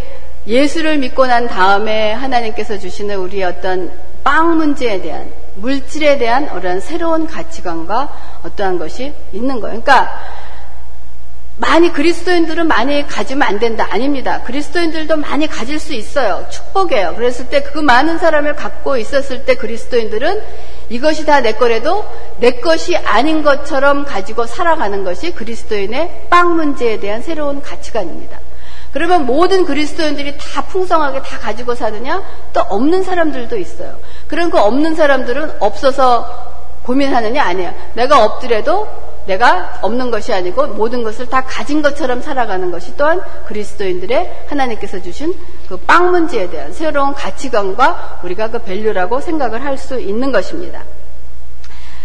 예수를 0.46 0.98
믿고 0.98 1.26
난 1.26 1.48
다음에 1.48 2.12
하나님께서 2.12 2.78
주시는 2.78 3.16
우리의 3.16 3.44
어떤 3.44 3.90
빵 4.22 4.56
문제에 4.56 5.00
대한 5.00 5.30
물질에 5.54 6.18
대한 6.18 6.48
어떤 6.50 6.80
새로운 6.80 7.26
가치관과 7.26 8.08
어떠한 8.44 8.78
것이 8.78 9.12
있는 9.32 9.60
거예요. 9.60 9.80
그러니까 9.80 10.10
많이 11.76 11.92
그리스도인들은 11.92 12.68
많이 12.68 13.06
가지면 13.06 13.46
안 13.46 13.58
된다. 13.58 13.86
아닙니다. 13.90 14.40
그리스도인들도 14.44 15.18
많이 15.18 15.46
가질 15.46 15.78
수 15.78 15.92
있어요. 15.92 16.46
축복이에요. 16.48 17.14
그랬을 17.16 17.50
때 17.50 17.62
그 17.62 17.80
많은 17.80 18.16
사람을 18.16 18.56
갖고 18.56 18.96
있었을 18.96 19.44
때 19.44 19.56
그리스도인들은 19.56 20.40
이것이 20.88 21.26
다 21.26 21.42
내 21.42 21.52
거라도 21.52 22.06
내 22.38 22.52
것이 22.60 22.96
아닌 22.96 23.42
것처럼 23.42 24.06
가지고 24.06 24.46
살아가는 24.46 25.04
것이 25.04 25.32
그리스도인의 25.34 26.28
빵 26.30 26.56
문제에 26.56 26.98
대한 26.98 27.20
새로운 27.20 27.60
가치관입니다. 27.60 28.38
그러면 28.94 29.26
모든 29.26 29.66
그리스도인들이 29.66 30.38
다 30.38 30.62
풍성하게 30.62 31.20
다 31.20 31.38
가지고 31.38 31.74
사느냐? 31.74 32.22
또 32.54 32.60
없는 32.60 33.02
사람들도 33.02 33.54
있어요. 33.58 33.98
그런 34.28 34.48
그 34.50 34.58
없는 34.58 34.94
사람들은 34.94 35.56
없어서 35.60 36.54
고민하느냐? 36.84 37.42
아니야. 37.42 37.74
내가 37.92 38.24
없더라도 38.24 38.88
내가 39.26 39.78
없는 39.82 40.10
것이 40.10 40.32
아니고 40.32 40.68
모든 40.68 41.02
것을 41.02 41.28
다 41.28 41.44
가진 41.44 41.82
것처럼 41.82 42.22
살아가는 42.22 42.70
것이 42.70 42.96
또한 42.96 43.20
그리스도인들의 43.46 44.44
하나님께서 44.48 45.02
주신 45.02 45.34
그 45.68 45.76
빵 45.86 46.10
문제에 46.10 46.48
대한 46.50 46.72
새로운 46.72 47.12
가치관과 47.14 48.20
우리가 48.22 48.50
그 48.50 48.58
밸류라고 48.60 49.20
생각을 49.20 49.64
할 49.64 49.76
수 49.76 50.00
있는 50.00 50.32
것입니다. 50.32 50.82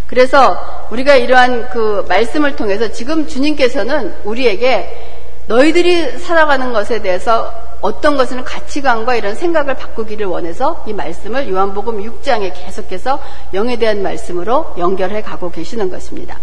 그래서 0.08 0.88
우리가 0.92 1.16
이러한 1.16 1.70
그 1.70 2.06
말씀을 2.10 2.58
통해서 2.58 2.92
지금 2.92 3.28
주님께서는 3.28 4.14
우리에게 4.26 5.08
너희들이 5.48 6.20
살아가는 6.20 6.74
것에 6.74 7.02
대해서 7.02 7.54
어떤 7.80 8.18
것은 8.18 8.44
가치관과 8.44 9.16
이런 9.16 9.36
생각을 9.36 9.76
바꾸기를 9.76 10.26
원해서 10.28 10.84
이 10.86 10.94
말씀을 10.94 11.50
요한복음 11.50 12.04
6장에 12.04 12.52
계속해서 12.54 13.20
영에 13.54 13.78
대한 13.78 14.04
말씀으로 14.04 14.76
연결해 14.78 15.22
가고 15.22 15.50
계시는 15.50 15.90
것입니다. 15.90 16.38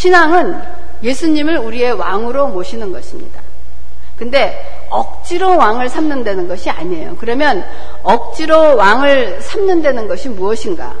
신앙은 0.00 0.58
예수님을 1.02 1.58
우리의 1.58 1.92
왕으로 1.92 2.48
모시는 2.48 2.90
것입니다. 2.90 3.42
근데 4.16 4.86
억지로 4.88 5.58
왕을 5.58 5.90
삼는다는 5.90 6.48
것이 6.48 6.70
아니에요. 6.70 7.16
그러면 7.18 7.66
억지로 8.02 8.76
왕을 8.76 9.42
삼는다는 9.42 10.08
것이 10.08 10.30
무엇인가? 10.30 10.94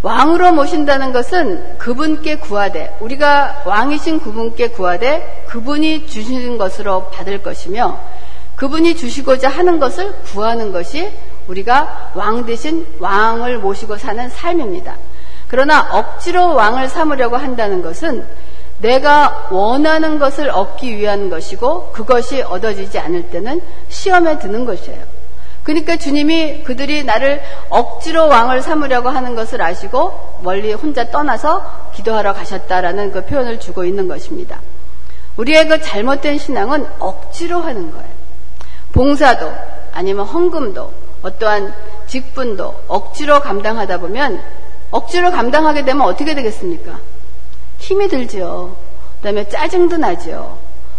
왕으로 0.00 0.52
모신다는 0.52 1.12
것은 1.12 1.76
그분께 1.76 2.36
구하되 2.36 2.96
우리가 3.00 3.64
왕이신 3.66 4.20
그분께 4.20 4.68
구하되 4.68 5.44
그분이 5.48 6.06
주시는 6.06 6.56
것으로 6.56 7.10
받을 7.10 7.42
것이며 7.42 8.00
그분이 8.56 8.96
주시고자 8.96 9.50
하는 9.50 9.78
것을 9.78 10.14
구하는 10.32 10.72
것이 10.72 11.12
우리가 11.46 12.12
왕 12.14 12.46
대신 12.46 12.86
왕을 13.00 13.58
모시고 13.58 13.98
사는 13.98 14.30
삶입니다. 14.30 14.96
그러나 15.54 15.86
억지로 15.92 16.52
왕을 16.56 16.88
삼으려고 16.88 17.36
한다는 17.36 17.80
것은 17.80 18.26
내가 18.78 19.46
원하는 19.52 20.18
것을 20.18 20.50
얻기 20.50 20.96
위한 20.96 21.30
것이고 21.30 21.92
그것이 21.92 22.42
얻어지지 22.42 22.98
않을 22.98 23.30
때는 23.30 23.62
시험에 23.88 24.40
드는 24.40 24.64
것이에요. 24.64 25.00
그러니까 25.62 25.96
주님이 25.96 26.64
그들이 26.64 27.04
나를 27.04 27.40
억지로 27.68 28.26
왕을 28.26 28.62
삼으려고 28.62 29.10
하는 29.10 29.36
것을 29.36 29.62
아시고 29.62 30.40
멀리 30.42 30.72
혼자 30.72 31.08
떠나서 31.08 31.90
기도하러 31.94 32.32
가셨다라는 32.32 33.12
그 33.12 33.24
표현을 33.24 33.60
주고 33.60 33.84
있는 33.84 34.08
것입니다. 34.08 34.60
우리의 35.36 35.68
그 35.68 35.80
잘못된 35.80 36.38
신앙은 36.38 36.84
억지로 36.98 37.60
하는 37.60 37.92
거예요. 37.92 38.08
봉사도 38.90 39.52
아니면 39.92 40.26
헌금도 40.26 40.92
어떠한 41.22 41.72
직분도 42.08 42.86
억지로 42.88 43.40
감당하다 43.40 43.98
보면 43.98 44.63
억지로 44.90 45.30
감당하게 45.30 45.84
되면 45.84 46.06
어떻게 46.06 46.34
되겠습니까? 46.34 46.98
힘이 47.78 48.08
들지요. 48.08 48.76
그 49.18 49.22
다음에 49.22 49.48
짜증도 49.48 49.96
나지요. 49.96 50.58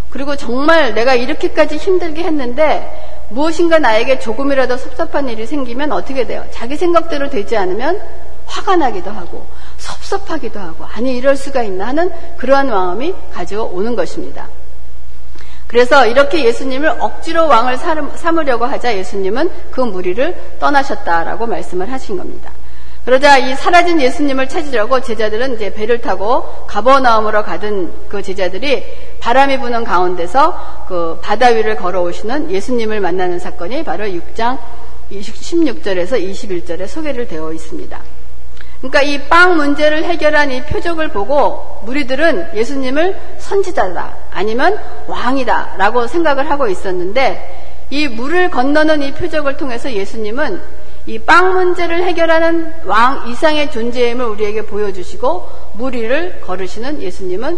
그리고 0.10 0.36
정말 0.36 0.94
내가 0.94 1.14
이렇게까지 1.14 1.78
힘들게 1.78 2.24
했는데 2.24 3.28
무엇인가 3.30 3.80
나에게 3.80 4.20
조금이라도 4.20 4.78
섭섭한 4.78 5.30
일이 5.30 5.46
생기면 5.46 5.92
어떻게 5.92 6.26
돼요? 6.26 6.46
자기 6.52 6.78
생각대로 6.78 7.30
되지 7.30 7.58
않으면 7.58 8.02
화가 8.46 8.76
나기도 8.76 9.12
하고 9.12 9.46
섭섭하기도 9.78 10.60
하고 10.60 10.86
아니 10.86 11.18
이럴 11.18 11.36
수가 11.36 11.64
있나 11.64 11.88
하는 11.88 12.12
그러한 12.38 12.68
마음이 12.68 13.14
가져오는 13.34 13.96
것입니다. 13.96 14.48
그래서 15.68 16.06
이렇게 16.06 16.46
예수님을 16.46 16.98
억지로 17.00 17.48
왕을 17.48 17.78
삼으려고 18.16 18.66
하자 18.66 18.96
예수님은 18.96 19.50
그 19.72 19.82
무리를 19.82 20.58
떠나셨다라고 20.60 21.48
말씀을 21.48 21.92
하신 21.92 22.18
겁니다. 22.18 22.52
그러자 23.06 23.38
이 23.38 23.56
사라진 23.56 24.02
예수님을 24.02 24.50
찾으려고 24.50 25.00
제자들은 25.00 25.56
이제 25.56 25.72
배를 25.72 26.02
타고 26.02 26.44
가버나움으로 26.66 27.44
가던 27.44 27.94
그 28.10 28.24
제자들이 28.24 28.84
바람이 29.20 29.60
부는 29.60 29.84
가운데서 29.84 30.86
그 30.88 31.20
바다 31.22 31.48
위를 31.50 31.76
걸어오시는 31.76 32.50
예수님을 32.50 33.00
만나는 33.00 33.38
사건이 33.38 33.84
바로 33.84 34.06
6장 34.06 34.58
16절에서 35.12 36.14
21절에 36.20 36.88
소개를 36.88 37.28
되어 37.28 37.54
있습니다. 37.54 38.00
그러니까 38.80 39.02
이 39.04 39.20
빵 39.30 39.56
문제를 39.56 40.04
해결한 40.04 40.52
이 40.52 40.64
표적을 40.64 41.10
보고 41.10 41.80
무리들은 41.84 42.56
예수님을 42.56 43.20
선지자다 43.38 44.16
아니면 44.32 44.80
왕이다 45.08 45.76
라고 45.78 46.08
생각을 46.08 46.50
하고 46.50 46.68
있었는데 46.68 47.86
이 47.92 48.08
물을 48.08 48.50
건너는 48.50 49.04
이 49.04 49.12
표적을 49.14 49.58
통해서 49.58 49.92
예수님은 49.92 50.62
이 51.08 51.20
빵 51.20 51.54
문제를 51.54 52.04
해결하는 52.04 52.74
왕 52.86 53.30
이상의 53.30 53.72
존재임을 53.72 54.26
우리에게 54.26 54.64
보여주시고 54.64 55.50
무리를 55.74 56.42
걸으시는 56.42 57.02
예수님은 57.02 57.58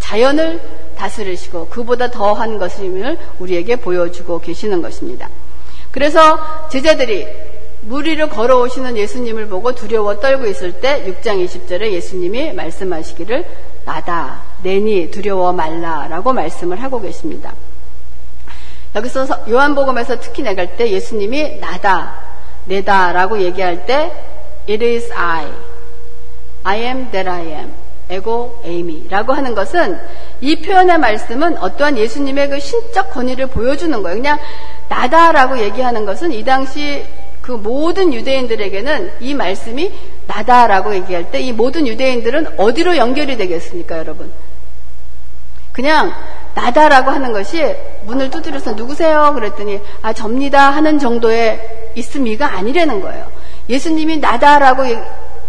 자연을 0.00 0.60
다스리시고 0.96 1.68
그보다 1.68 2.10
더한 2.10 2.58
것임을 2.58 3.16
우리에게 3.38 3.76
보여주고 3.76 4.40
계시는 4.40 4.82
것입니다. 4.82 5.28
그래서 5.92 6.38
제자들이 6.68 7.26
무리를 7.82 8.28
걸어오시는 8.28 8.96
예수님을 8.96 9.46
보고 9.48 9.72
두려워 9.74 10.18
떨고 10.18 10.46
있을 10.46 10.80
때 10.80 11.04
6장 11.06 11.44
20절에 11.44 11.92
예수님이 11.92 12.52
말씀하시기를 12.52 13.44
나다 13.84 14.42
내니 14.62 15.10
두려워 15.10 15.52
말라라고 15.52 16.32
말씀을 16.32 16.82
하고 16.82 17.00
계십니다. 17.00 17.54
여기서 18.94 19.26
요한복음에서 19.48 20.18
특히 20.20 20.42
내갈 20.42 20.76
때 20.76 20.90
예수님이 20.90 21.60
나다 21.60 22.29
내다 22.70 23.12
라고 23.12 23.40
얘기할 23.42 23.84
때 23.86 24.12
it 24.68 24.84
is 24.84 25.12
I. 25.12 25.46
I 26.62 26.78
am 26.78 27.10
that 27.10 27.28
I 27.28 27.46
am. 27.46 27.72
에고 28.08 28.60
에이미 28.64 29.06
라고 29.08 29.32
하는 29.32 29.54
것은 29.54 29.96
이 30.40 30.56
표현의 30.56 30.98
말씀은 30.98 31.58
어떠한 31.58 31.96
예수님의 31.96 32.48
그 32.48 32.58
신적 32.58 33.10
권위를 33.12 33.46
보여주는 33.46 34.02
거예요. 34.02 34.16
그냥 34.16 34.38
나다라고 34.88 35.60
얘기하는 35.60 36.04
것은 36.06 36.32
이 36.32 36.44
당시 36.44 37.04
그 37.40 37.52
모든 37.52 38.12
유대인들에게는 38.12 39.12
이 39.20 39.34
말씀이 39.34 39.92
나다라고 40.26 40.94
얘기할 40.96 41.30
때 41.30 41.40
이 41.40 41.52
모든 41.52 41.86
유대인들은 41.86 42.58
어디로 42.58 42.96
연결이 42.96 43.36
되겠습니까, 43.36 43.98
여러분? 43.98 44.32
그냥 45.72 46.12
나다라고 46.54 47.10
하는 47.10 47.32
것이 47.32 47.74
문을 48.06 48.30
두드려서 48.30 48.72
누구세요? 48.72 49.32
그랬더니 49.34 49.80
아 50.02 50.12
접니다 50.12 50.70
하는 50.70 50.98
정도의 50.98 51.92
있음이가 51.94 52.54
아니라는 52.56 53.00
거예요. 53.00 53.30
예수님이 53.68 54.18
나다라고 54.18 54.84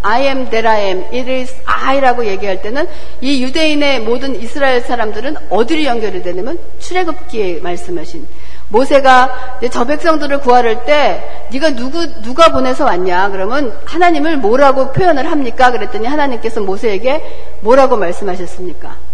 I 0.04 0.24
am 0.24 0.50
that 0.50 0.68
I 0.68 0.82
am, 0.82 1.04
it 1.14 1.32
is 1.32 1.56
I라고 1.66 2.26
얘기할 2.26 2.62
때는 2.62 2.88
이 3.22 3.44
유대인의 3.44 4.02
모든 4.02 4.36
이스라엘 4.40 4.82
사람들은 4.82 5.36
어디로 5.50 5.84
연결이 5.84 6.24
되냐면 6.24 6.58
출애굽기에 6.80 7.60
말씀하신 7.62 8.28
모세가 8.70 9.60
저 9.70 9.86
백성들을 9.86 10.40
구하를 10.40 10.86
때 10.86 11.48
네가 11.52 11.76
누구 11.76 12.22
누가 12.22 12.50
보내서 12.50 12.86
왔냐 12.86 13.30
그러면 13.30 13.78
하나님을 13.86 14.38
뭐라고 14.38 14.92
표현을 14.92 15.30
합니까? 15.30 15.72
그랬더니 15.72 16.08
하나님께서 16.08 16.62
모세에게 16.62 17.60
뭐라고 17.62 17.98
말씀하셨습니까? 17.98 19.11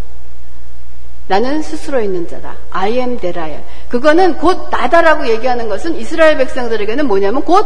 나는 1.27 1.61
스스로 1.61 1.99
있는 1.99 2.27
자다. 2.27 2.55
I 2.71 2.93
am 2.93 3.19
am. 3.23 3.63
그거는 3.89 4.37
곧 4.37 4.69
나다라고 4.71 5.27
얘기하는 5.27 5.67
것은 5.69 5.95
이스라엘 5.95 6.37
백성들에게는 6.37 7.07
뭐냐면 7.07 7.43
곧 7.43 7.65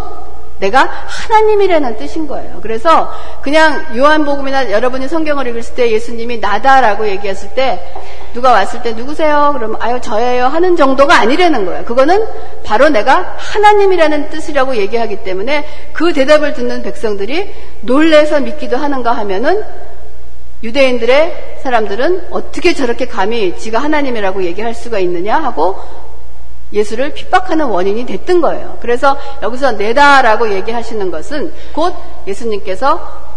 내가 0.62 0.84
하나님이라는 0.84 1.98
뜻인 1.98 2.28
거예요. 2.28 2.60
그래서 2.62 3.12
그냥 3.42 3.84
요한복음이나 3.98 4.72
여러분이 4.72 5.08
성경을 5.08 5.48
읽을 5.48 5.64
때 5.76 5.92
예수님이 5.92 6.38
나다라고 6.38 7.08
얘기했을 7.08 7.50
때 7.56 7.80
누가 8.34 8.52
왔을 8.52 8.84
때 8.84 8.94
누구세요? 8.94 9.52
그러면 9.56 9.78
아유 9.82 10.00
저예요 10.00 10.46
하는 10.46 10.76
정도가 10.76 11.20
아니라는 11.20 11.66
거예요. 11.66 11.84
그거는 11.86 12.26
바로 12.64 12.90
내가 12.90 13.36
하나님이라는 13.38 14.30
뜻이라고 14.30 14.78
얘기하기 14.78 15.24
때문에 15.24 15.66
그 15.94 16.14
대답을 16.14 16.54
듣는 16.54 16.84
백성들이 16.84 17.52
놀래서 17.82 18.40
믿기도 18.40 18.78
하는가 18.78 19.14
하면은 19.14 19.64
유대인들의 20.64 21.60
사람들은 21.64 22.28
어떻게 22.32 22.74
저렇게 22.74 23.08
감히 23.08 23.58
지가 23.58 23.80
하나님이라고 23.80 24.44
얘기할 24.44 24.74
수가 24.74 25.00
있느냐 25.00 25.38
하고 25.38 25.80
예수를 26.74 27.14
핍박하는 27.14 27.66
원인이 27.66 28.06
됐던 28.06 28.42
거예요. 28.42 28.78
그래서 28.82 29.18
여기서 29.42 29.74
내다라고 29.74 30.54
얘기하시는 30.54 31.12
것은 31.12 31.52
곧 31.74 31.94
예수님께서 32.28 33.32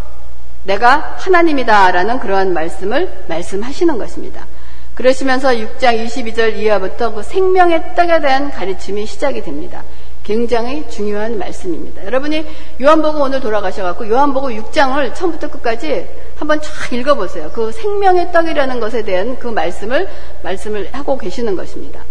내가 0.64 1.16
하나님이다라는 1.18 2.20
그러한 2.20 2.52
말씀을 2.54 3.24
말씀하시는 3.26 3.98
것입니다. 3.98 4.46
그러시면서 4.94 5.48
6장 5.48 6.04
22절 6.06 6.56
이하부터 6.56 7.12
그 7.12 7.22
생명의 7.22 7.94
떡에 7.96 8.20
대한 8.20 8.50
가르침이 8.50 9.06
시작이 9.06 9.42
됩니다. 9.42 9.82
굉장히 10.24 10.88
중요한 10.88 11.38
말씀입니다. 11.38 12.04
여러분이 12.06 12.46
요한복음 12.80 13.20
오늘 13.20 13.40
돌아가셔갖고 13.40 14.08
요한복음 14.08 14.56
6장을 14.56 15.14
처음부터 15.14 15.50
끝까지 15.50 16.08
한번 16.36 16.60
쫙 16.62 16.92
읽어보세요. 16.92 17.50
그 17.52 17.70
생명의 17.70 18.32
떡이라는 18.32 18.80
것에 18.80 19.02
대한 19.02 19.38
그 19.38 19.48
말씀을 19.48 20.08
말씀을 20.42 20.88
하고 20.92 21.18
계시는 21.18 21.54
것입니다. 21.56 22.02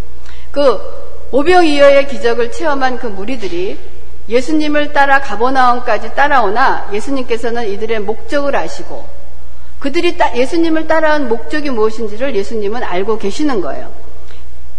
그 0.52 0.78
오병이어의 1.32 2.06
기적을 2.06 2.52
체험한 2.52 2.98
그 2.98 3.08
무리들이 3.08 3.78
예수님을 4.28 4.92
따라 4.92 5.20
가버나움까지 5.20 6.14
따라오나 6.14 6.90
예수님께서는 6.92 7.68
이들의 7.68 8.00
목적을 8.00 8.54
아시고 8.54 9.04
그들이 9.80 10.16
예수님을 10.36 10.86
따라온 10.86 11.28
목적이 11.28 11.70
무엇인지를 11.70 12.36
예수님은 12.36 12.84
알고 12.84 13.18
계시는 13.18 13.60
거예요. 13.60 14.03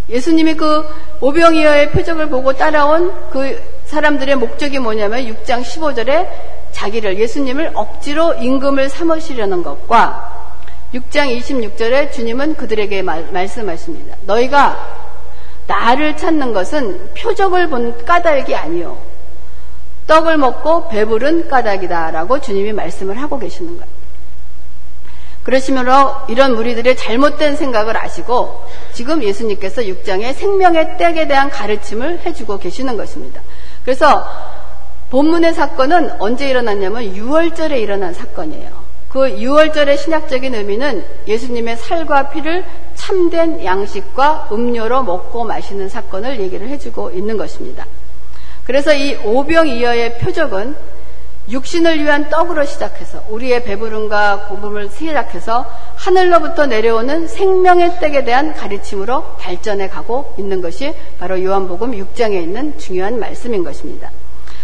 예수님이 0.10 0.56
그 0.56 0.88
오병이어의 1.20 1.92
표적을 1.92 2.30
보고 2.30 2.54
따라온 2.54 3.30
그 3.32 3.62
사람들의 3.86 4.36
목적이 4.36 4.80
뭐냐면 4.80 5.26
6장 5.26 5.64
15절에 5.64 6.28
자기를 6.72 7.20
예수님을 7.20 7.72
억지로 7.74 8.34
임금을 8.34 8.90
삼으시려는 8.90 9.64
것과 9.64 10.46
6장 10.94 11.38
26절에 11.40 12.12
주님은 12.12 12.56
그들에게 12.56 13.02
말, 13.02 13.28
말씀하십니다. 13.32 14.18
너희가 14.26 15.06
나를 15.68 16.16
찾는 16.16 16.54
것은 16.54 17.14
표적을 17.16 17.70
본 17.70 18.06
까닭이 18.06 18.56
아니요. 18.56 18.98
떡을 20.08 20.38
먹고 20.38 20.90
배부른 20.90 21.48
까닭이다라고 21.48 22.40
주님이 22.40 22.74
말씀을 22.74 23.20
하고 23.20 23.40
계시는 23.40 23.78
거예요. 23.78 23.95
그러시므로 25.46 26.16
이런 26.28 26.56
무리들의 26.56 26.98
잘못된 26.98 27.56
생각을 27.56 27.96
아시고 27.96 28.64
지금 28.94 29.22
예수님께서 29.22 29.84
6장에 29.84 30.34
생명의 30.34 30.98
떡에 30.98 31.28
대한 31.28 31.52
가르침을 31.52 32.22
해주고 32.26 32.58
계시는 32.58 32.98
것입니다. 32.98 33.42
그래서 33.84 34.28
본문의 35.12 35.54
사건은 35.54 36.20
언제 36.20 36.50
일어났냐면 36.50 37.14
6월절에 37.14 37.80
일어난 37.80 38.12
사건이에요. 38.16 38.86
그 39.10 39.20
6월절의 39.20 40.00
신약적인 40.00 40.56
의미는 40.56 41.06
예수님의 41.28 41.78
살과 41.78 42.30
피를 42.30 42.66
참된 42.96 43.64
양식과 43.64 44.50
음료로 44.52 45.04
먹고 45.04 45.44
마시는 45.44 45.90
사건을 45.90 46.40
얘기를 46.42 46.68
해주고 46.70 47.12
있는 47.12 47.38
것입니다. 47.38 47.86
그래서 48.64 48.96
이 48.96 49.16
오병이어의 49.24 50.18
표적은 50.18 50.76
육신을 51.48 52.04
위한 52.04 52.30
떡으로 52.30 52.66
시작해서 52.66 53.24
우리의 53.30 53.64
배부름과 53.64 54.48
고품을 54.50 54.90
시작해서 54.90 55.70
하늘로부터 55.96 56.66
내려오는 56.66 57.28
생명의 57.28 58.00
떡에 58.00 58.24
대한 58.24 58.54
가르침으로 58.54 59.36
발전해 59.38 59.88
가고 59.88 60.34
있는 60.40 60.62
것이 60.62 60.96
바로 61.20 61.44
요한복음 61.44 61.92
6장에 61.92 62.42
있는 62.42 62.78
중요한 62.80 63.20
말씀인 63.20 63.64
것입니다. 63.64 64.10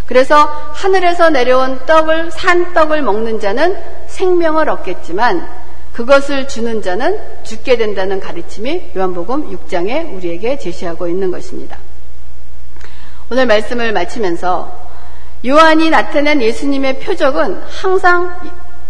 그래서 0.06 0.44
하늘에서 0.72 1.30
내려온 1.30 1.86
떡을 1.86 2.32
산 2.32 2.74
떡을 2.74 3.02
먹는 3.02 3.38
자는 3.38 3.76
생명을 4.08 4.68
얻겠지만 4.68 5.48
그것을 5.92 6.48
주는 6.48 6.82
자는 6.82 7.20
죽게 7.44 7.76
된다는 7.76 8.18
가르침이 8.18 8.90
요한복음 8.96 9.56
6장에 9.56 10.14
우리에게 10.16 10.58
제시하고 10.58 11.06
있는 11.06 11.30
것입니다. 11.30 11.78
오늘 13.30 13.46
말씀을 13.46 13.92
마치면서 13.92 14.81
요한이 15.44 15.90
나타낸 15.90 16.40
예수님의 16.40 17.00
표적은 17.00 17.62
항상 17.68 18.40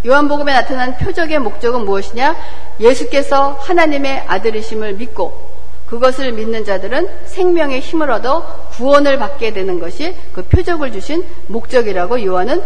요한복음에 0.07 0.53
나타난 0.53 0.97
표적의 0.97 1.39
목적은 1.39 1.85
무엇이냐? 1.85 2.37
예수께서 2.81 3.53
하나님의 3.61 4.25
아들이심을 4.27 4.95
믿고 4.95 5.53
그것을 5.87 6.33
믿는 6.33 6.65
자들은 6.65 7.09
생명의 7.27 7.81
힘을 7.81 8.11
얻어 8.11 8.69
구원을 8.73 9.19
받게 9.19 9.53
되는 9.53 9.79
것이 9.79 10.15
그 10.33 10.43
표적을 10.43 10.93
주신 10.93 11.25
목적이라고 11.47 12.25
요한은 12.25 12.63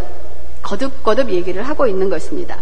거듭거듭 0.63 1.31
얘기를 1.31 1.63
하고 1.63 1.87
있는 1.87 2.09
것입니다. 2.09 2.59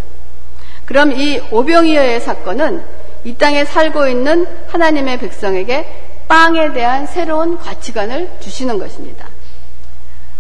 그럼 0.85 1.13
이 1.13 1.41
오병이어의 1.51 2.21
사건은 2.21 2.83
이 3.25 3.35
땅에 3.35 3.65
살고 3.65 4.09
있는 4.09 4.47
하나님의 4.69 5.19
백성에게 5.19 5.87
빵에 6.29 6.73
대한 6.73 7.07
새로운 7.07 7.57
가치관을 7.59 8.31
주시는 8.41 8.79
것입니다. 8.79 9.27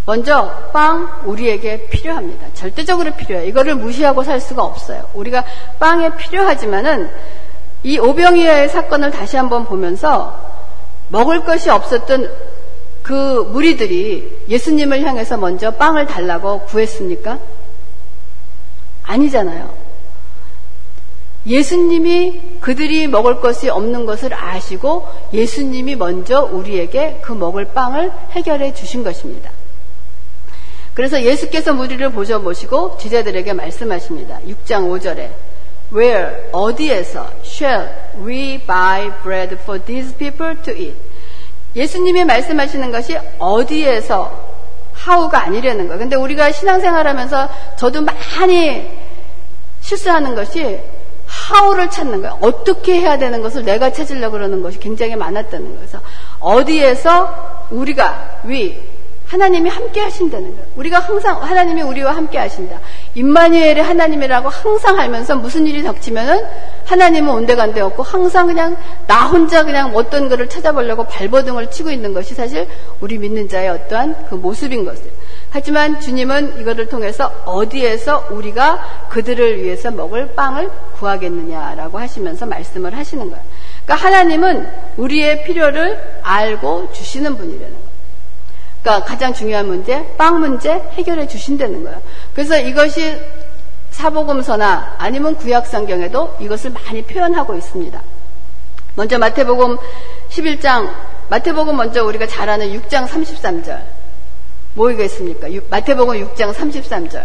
먼저 0.06 0.68
빵 0.72 1.22
우리에게 1.24 1.88
필요합니다. 1.88 2.48
절대적으로 2.54 3.12
필요해요. 3.12 3.48
이거를 3.48 3.74
무시하고 3.74 4.22
살 4.22 4.40
수가 4.40 4.62
없어요. 4.62 5.08
우리가 5.14 5.44
빵에 5.78 6.16
필요하지만은 6.16 7.10
이 7.82 7.98
오병이어의 7.98 8.68
사건을 8.68 9.10
다시 9.10 9.36
한번 9.36 9.64
보면서 9.64 10.38
먹을 11.08 11.44
것이 11.44 11.70
없었던 11.70 12.30
그 13.02 13.48
무리들이 13.52 14.44
예수님을 14.48 15.02
향해서 15.02 15.36
먼저 15.36 15.70
빵을 15.72 16.06
달라고 16.06 16.60
구했습니까? 16.60 17.38
아니잖아요. 19.02 19.84
예수님이 21.46 22.40
그들이 22.60 23.06
먹을 23.06 23.40
것이 23.40 23.68
없는 23.68 24.06
것을 24.06 24.32
아시고 24.32 25.06
예수님이 25.34 25.96
먼저 25.96 26.42
우리에게 26.42 27.20
그 27.22 27.32
먹을 27.32 27.66
빵을 27.66 28.12
해결해 28.30 28.72
주신 28.72 29.04
것입니다. 29.04 29.50
그래서 30.94 31.20
예수께서 31.22 31.74
무리를 31.74 32.08
보셔 32.10 32.38
보시고 32.38 32.96
제자들에게 32.98 33.52
말씀하십니다. 33.52 34.38
6장 34.46 34.88
5절에 34.88 35.30
Where 35.92 36.48
어디에서 36.52 37.30
shall 37.44 37.90
we 38.24 38.58
buy 38.64 39.10
bread 39.22 39.56
for 39.62 39.84
these 39.84 40.14
people 40.14 40.56
to 40.62 40.72
eat? 40.72 40.94
예수님이 41.76 42.24
말씀하시는 42.24 42.92
것이 42.92 43.18
어디에서 43.38 44.54
how가 45.06 45.42
아니라는 45.42 45.88
거예요. 45.88 45.98
근데 45.98 46.16
우리가 46.16 46.52
신앙생활하면서 46.52 47.48
저도 47.76 48.02
많이 48.02 48.88
실수하는 49.80 50.36
것이 50.36 50.60
how를 50.60 51.90
찾는 51.90 52.22
거예요. 52.22 52.38
어떻게 52.40 53.00
해야 53.00 53.18
되는 53.18 53.42
것을 53.42 53.64
내가 53.64 53.92
찾으려고 53.92 54.32
그러는 54.32 54.62
것이 54.62 54.78
굉장히 54.78 55.16
많았다는 55.16 55.64
거예요. 55.66 55.78
그래서 55.78 56.00
어디에서 56.38 57.66
우리가 57.70 58.40
we 58.46 58.93
하나님이 59.34 59.68
함께 59.68 60.00
하신다는 60.00 60.54
거예요. 60.54 60.64
우리가 60.76 61.00
항상 61.00 61.42
하나님이 61.42 61.82
우리와 61.82 62.14
함께 62.14 62.38
하신다. 62.38 62.78
임마누엘의 63.16 63.82
하나님이라고 63.82 64.48
항상 64.48 65.00
알면서 65.00 65.34
무슨 65.34 65.66
일이 65.66 65.82
닥치면은 65.82 66.44
하나님은 66.84 67.34
온데간데 67.34 67.80
없고 67.80 68.04
항상 68.04 68.46
그냥 68.46 68.76
나 69.08 69.26
혼자 69.26 69.64
그냥 69.64 69.90
어떤 69.96 70.28
거를 70.28 70.48
찾아보려고 70.48 71.04
발버둥을 71.06 71.68
치고 71.68 71.90
있는 71.90 72.14
것이 72.14 72.32
사실 72.34 72.68
우리 73.00 73.18
믿는 73.18 73.48
자의 73.48 73.70
어떠한 73.70 74.26
그 74.30 74.36
모습인 74.36 74.84
것이에요. 74.84 75.10
하지만 75.50 76.00
주님은 76.00 76.60
이것을 76.60 76.88
통해서 76.88 77.32
어디에서 77.44 78.28
우리가 78.30 79.08
그들을 79.08 79.60
위해서 79.60 79.90
먹을 79.90 80.32
빵을 80.36 80.70
구하겠느냐라고 80.98 81.98
하시면서 81.98 82.46
말씀을 82.46 82.96
하시는 82.96 83.28
거예요. 83.28 83.44
그러니까 83.84 84.06
하나님은 84.06 84.68
우리의 84.96 85.42
필요를 85.42 86.20
알고 86.22 86.92
주시는 86.92 87.36
분이라는 87.36 87.68
거예요. 87.68 87.83
그러니까 88.84 89.06
가장 89.06 89.32
중요한 89.32 89.66
문제, 89.66 90.06
빵 90.18 90.40
문제 90.40 90.74
해결해 90.92 91.26
주신다는 91.26 91.84
거예요. 91.84 92.02
그래서 92.34 92.60
이것이 92.60 93.18
사복음서나 93.90 94.96
아니면 94.98 95.36
구약성경에도 95.36 96.36
이것을 96.40 96.70
많이 96.70 97.02
표현하고 97.02 97.54
있습니다. 97.54 98.02
먼저 98.94 99.18
마태복음 99.18 99.78
11장, 100.28 100.92
마태복음 101.30 101.76
먼저 101.76 102.04
우리가 102.04 102.26
잘 102.26 102.50
아는 102.50 102.78
6장 102.78 103.08
33절. 103.08 103.80
뭐가 104.74 105.02
있습니까? 105.04 105.48
마태복음 105.70 106.16
6장 106.16 106.52
33절. 106.52 107.24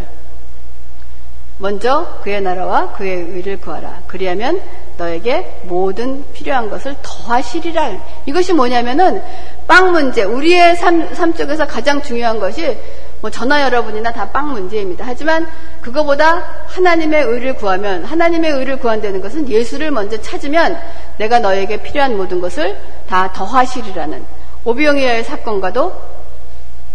먼저 1.59 2.19
그의 2.23 2.41
나라와 2.41 2.93
그의 2.93 3.15
의를 3.15 3.59
구하라. 3.59 4.03
그리하면 4.07 4.61
너에게 4.97 5.59
모든 5.63 6.25
필요한 6.33 6.69
것을 6.69 6.95
더하시리라. 7.01 7.91
이것이 8.25 8.53
뭐냐면은 8.53 9.21
빵 9.67 9.91
문제, 9.91 10.23
우리의 10.23 10.77
삶, 10.77 11.13
삶 11.13 11.33
쪽에서 11.33 11.67
가장 11.67 12.01
중요한 12.01 12.39
것이 12.39 12.77
뭐 13.21 13.29
전화 13.29 13.61
여러분이나 13.63 14.13
다 14.13 14.31
빵 14.31 14.53
문제입니다. 14.53 15.03
하지만 15.05 15.47
그거보다 15.81 16.43
하나님의 16.67 17.23
의를 17.23 17.53
구하면 17.55 18.05
하나님의 18.05 18.51
의를 18.51 18.79
구한다는 18.79 19.21
것은 19.21 19.49
예수를 19.49 19.91
먼저 19.91 20.21
찾으면 20.21 20.79
내가 21.17 21.39
너에게 21.39 21.81
필요한 21.81 22.15
모든 22.15 22.39
것을 22.39 22.77
다 23.09 23.33
더하시리라는 23.33 24.23
오병이어의 24.63 25.25
사건과도 25.25 25.93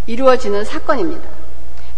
이루어지는 0.06 0.64
사건입니다. 0.64 1.22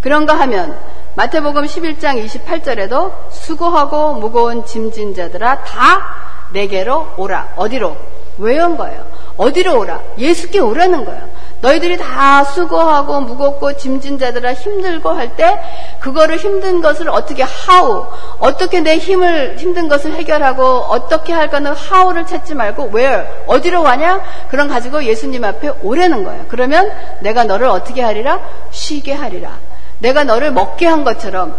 그런가 0.01 0.35
하면 0.41 0.77
마태복음 1.17 1.65
11장 1.65 2.23
28절에도 2.27 3.11
수고하고 3.31 4.15
무거운 4.17 4.67
짐진 4.67 5.15
자들아 5.15 5.65
다 5.65 6.15
내게로 6.53 7.15
오라. 7.17 7.55
어디로? 7.57 7.97
왜온 8.37 8.77
거예요? 8.77 9.03
어디로 9.39 9.79
오라? 9.79 9.99
예수께 10.19 10.59
오라는 10.59 11.07
거예요. 11.07 11.27
너희들이 11.63 11.97
다 11.97 12.45
수고하고 12.45 13.23
무겁고 13.23 13.79
짐진 13.79 14.19
자들아 14.19 14.53
힘들고 14.53 15.09
할 15.09 15.35
때 15.37 15.59
그거를 16.01 16.37
힘든 16.37 16.83
것을 16.83 17.09
어떻게 17.09 17.43
하우 17.43 18.07
어떻게 18.39 18.81
내 18.81 18.99
힘을 18.99 19.57
힘든 19.59 19.89
것을 19.89 20.13
해결하고 20.13 20.63
어떻게 20.63 21.33
할까는 21.33 21.73
하우를 21.73 22.27
찾지 22.27 22.55
말고 22.55 22.91
where 22.95 23.27
어디로 23.47 23.83
가냐 23.83 24.23
그런 24.51 24.69
가지고 24.69 25.03
예수님 25.03 25.45
앞에 25.45 25.71
오라는 25.83 26.25
거예요. 26.25 26.45
그러면 26.49 26.93
내가 27.21 27.45
너를 27.45 27.69
어떻게 27.69 28.03
하리라 28.03 28.39
쉬게 28.71 29.15
하리라. 29.15 29.66
내가 29.99 30.25
너를 30.25 30.53
먹게 30.53 30.87
한 30.87 31.05
것처럼 31.05 31.57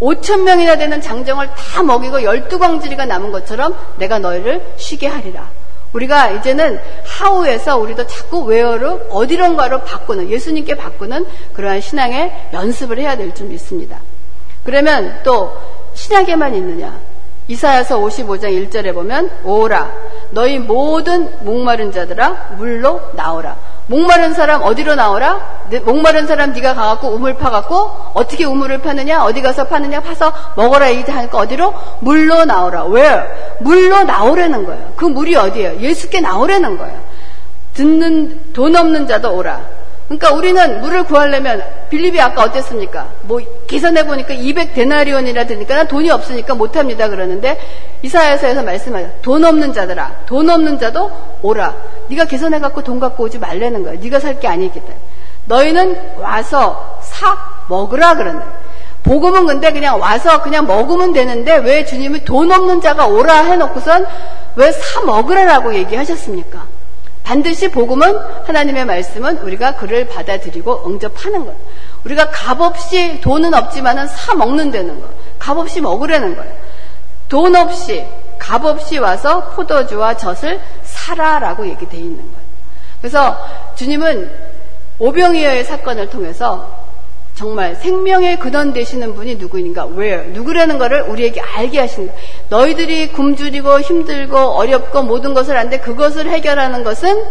5천 0.00 0.42
명이나 0.42 0.76
되는 0.76 1.00
장정을 1.00 1.50
다 1.54 1.82
먹이고 1.82 2.18
12광지리가 2.18 3.06
남은 3.06 3.30
것처럼 3.30 3.76
내가 3.96 4.18
너희를 4.18 4.74
쉬게 4.76 5.06
하리라. 5.06 5.48
우리가 5.92 6.30
이제는 6.30 6.80
how에서 7.04 7.76
우리도 7.76 8.06
자꾸 8.06 8.40
where로 8.44 9.08
어디론가로 9.10 9.82
바꾸는 9.82 10.30
예수님께 10.30 10.74
바꾸는 10.76 11.26
그러한 11.52 11.80
신앙의 11.80 12.48
연습을 12.52 12.98
해야 12.98 13.16
될 13.16 13.32
줄 13.34 13.46
믿습니다. 13.48 14.00
그러면 14.64 15.20
또 15.22 15.56
신약에만 15.94 16.54
있느냐? 16.54 16.98
이사야서 17.48 17.98
55장 17.98 18.70
1절에 18.70 18.94
보면 18.94 19.30
오라 19.44 19.92
너희 20.30 20.58
모든 20.58 21.30
목마른 21.44 21.92
자들아 21.92 22.54
물로 22.56 23.00
나오라. 23.12 23.56
목마른 23.86 24.32
사람 24.32 24.62
어디로 24.62 24.94
나오라? 24.94 25.62
목마른 25.84 26.26
사람 26.26 26.52
네가 26.52 26.74
가갖고 26.74 27.08
우물 27.08 27.34
파갖고 27.34 28.12
어떻게 28.14 28.44
우물을 28.44 28.78
파느냐? 28.78 29.24
어디 29.24 29.42
가서 29.42 29.64
파느냐? 29.64 30.00
파서 30.00 30.32
먹어라 30.56 30.88
이제 30.88 31.10
하니까 31.10 31.38
어디로? 31.38 31.74
물로 32.00 32.44
나오라. 32.44 32.84
왜? 32.84 33.22
물로 33.60 34.04
나오라는 34.04 34.64
거예요. 34.64 34.92
그 34.96 35.04
물이 35.04 35.34
어디예요? 35.34 35.80
예수께 35.80 36.20
나오라는 36.20 36.78
거예요. 36.78 37.00
듣는 37.74 38.52
돈 38.52 38.76
없는 38.76 39.06
자도 39.08 39.34
오라. 39.34 39.60
그러니까 40.08 40.32
우리는 40.32 40.80
물을 40.80 41.04
구하려면 41.04 41.62
빌립이 41.88 42.20
아까 42.20 42.42
어땠습니까? 42.42 43.08
뭐 43.22 43.40
계산해 43.66 44.04
보니까 44.06 44.34
200 44.34 44.74
데나리온이라 44.74 45.44
되니까 45.44 45.74
난 45.76 45.88
돈이 45.88 46.10
없으니까 46.10 46.54
못 46.54 46.76
합니다 46.76 47.08
그러는데 47.08 47.58
이사야서에서 48.02 48.62
말씀하죠. 48.62 49.10
돈 49.22 49.44
없는 49.44 49.72
자들아, 49.72 50.24
돈 50.26 50.50
없는 50.50 50.78
자도 50.78 51.10
오라. 51.40 51.74
네가 52.08 52.26
계산해 52.26 52.58
갖고 52.60 52.82
돈 52.82 53.00
갖고 53.00 53.24
오지 53.24 53.38
말라는 53.38 53.82
거야. 53.84 53.94
네가 53.98 54.20
살 54.20 54.38
게 54.38 54.48
아니겠다. 54.48 54.92
너희는 55.46 56.18
와서 56.18 56.98
사 57.02 57.36
먹으라 57.68 58.14
그러는 58.14 58.42
복음은 59.04 59.46
근데 59.46 59.72
그냥 59.72 60.00
와서 60.00 60.42
그냥 60.42 60.66
먹으면 60.66 61.12
되는데 61.12 61.56
왜 61.56 61.84
주님이 61.84 62.24
돈 62.24 62.52
없는 62.52 62.80
자가 62.80 63.06
오라 63.06 63.44
해놓고선 63.44 64.06
왜 64.56 64.70
사 64.72 65.00
먹으라라고 65.02 65.74
얘기하셨습니까? 65.74 66.66
반드시 67.24 67.70
복음은 67.70 68.16
하나님의 68.46 68.84
말씀은 68.84 69.38
우리가 69.38 69.76
그를 69.76 70.08
받아들이고 70.08 70.86
응접하는 70.86 71.46
것. 71.46 71.54
우리가 72.04 72.30
값없이 72.30 73.20
돈은 73.20 73.54
없지만은 73.54 74.08
사 74.08 74.34
먹는다는 74.34 75.00
거. 75.00 75.08
값없이 75.38 75.80
먹으라는 75.80 76.36
거예요. 76.36 76.52
돈 77.28 77.54
없이 77.56 78.04
값없이 78.38 78.98
와서 78.98 79.50
포도주와 79.50 80.16
젖을 80.16 80.60
사라라고 80.82 81.66
얘기되어 81.68 82.00
있는 82.00 82.18
거예요. 82.18 82.42
그래서 83.00 83.38
주님은 83.76 84.30
오병이어의 84.98 85.64
사건을 85.64 86.10
통해서 86.10 86.81
정말 87.34 87.74
생명의 87.76 88.38
근원 88.38 88.72
되시는 88.72 89.14
분이 89.14 89.36
누구인가? 89.36 89.86
where? 89.86 90.28
누구라는 90.32 90.78
것을 90.78 91.02
우리에게 91.02 91.40
알게 91.40 91.80
거예요. 91.80 92.10
너희들이 92.50 93.08
굶주리고 93.12 93.80
힘들고 93.80 94.36
어렵고 94.36 95.02
모든 95.02 95.32
것을 95.34 95.56
하는데 95.56 95.78
그것을 95.78 96.28
해결하는 96.28 96.84
것은 96.84 97.24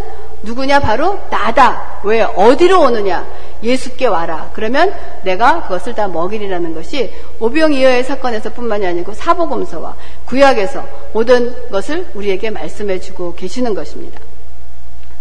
누구냐? 0.44 0.80
바로 0.80 1.20
나다. 1.30 2.00
왜? 2.04 2.22
어디로 2.22 2.82
오느냐? 2.82 3.28
예수께 3.62 4.08
와라. 4.08 4.50
그러면 4.54 4.92
내가 5.24 5.62
그것을 5.64 5.94
다 5.94 6.08
먹이리라는 6.08 6.74
것이 6.74 7.14
오병이어의 7.40 8.04
사건에서 8.04 8.52
뿐만이 8.52 8.88
아니고 8.88 9.14
사복음서와 9.14 9.96
구약에서 10.26 10.84
모든 11.14 11.54
것을 11.70 12.08
우리에게 12.16 12.50
말씀해 12.50 13.00
주고 13.00 13.36
계시는 13.36 13.76
것입니다. 13.76 14.20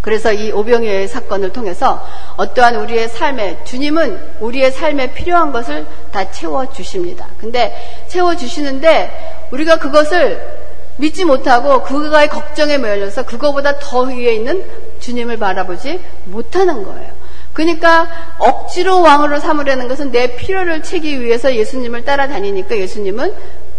그래서 0.00 0.32
이 0.32 0.50
오병이어의 0.50 1.08
사건을 1.08 1.52
통해서 1.52 2.06
어떠한 2.36 2.76
우리의 2.76 3.08
삶에 3.08 3.64
주님은 3.64 4.36
우리의 4.40 4.72
삶에 4.72 5.12
필요한 5.12 5.52
것을 5.52 5.86
다 6.10 6.30
채워 6.30 6.72
주십니다. 6.72 7.26
근데 7.38 8.06
채워 8.08 8.36
주시는데 8.36 9.48
우리가 9.50 9.78
그것을 9.78 10.60
믿지 10.96 11.24
못하고 11.24 11.82
그가의 11.82 12.28
걱정에 12.28 12.78
매여서 12.78 13.24
그거보다 13.24 13.78
더 13.78 14.02
위에 14.02 14.34
있는 14.34 14.64
주님을 15.00 15.38
바라보지 15.38 16.00
못하는 16.24 16.84
거예요. 16.84 17.20
그러니까 17.52 18.08
억지로 18.38 19.00
왕으로 19.02 19.40
삼으려는 19.40 19.88
것은 19.88 20.12
내 20.12 20.36
필요를 20.36 20.82
채기 20.82 21.20
위해서 21.20 21.54
예수님을 21.54 22.04
따라다니니까 22.04 22.76
예수님은 22.76 23.34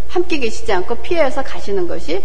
함께 0.10 0.40
계시지 0.40 0.72
않고 0.74 0.96
피해서 0.96 1.42
가시는 1.42 1.88
것이 1.88 2.22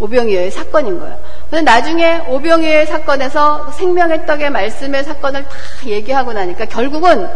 오병이어의 0.00 0.50
사건인 0.50 0.98
거예요. 0.98 1.16
근데 1.50 1.62
나중에 1.62 2.22
오병이어의 2.28 2.86
사건에서 2.86 3.70
생명의 3.72 4.26
떡의 4.26 4.50
말씀의 4.50 5.04
사건을 5.04 5.44
다 5.44 5.50
얘기하고 5.86 6.32
나니까 6.32 6.64
결국은 6.66 7.28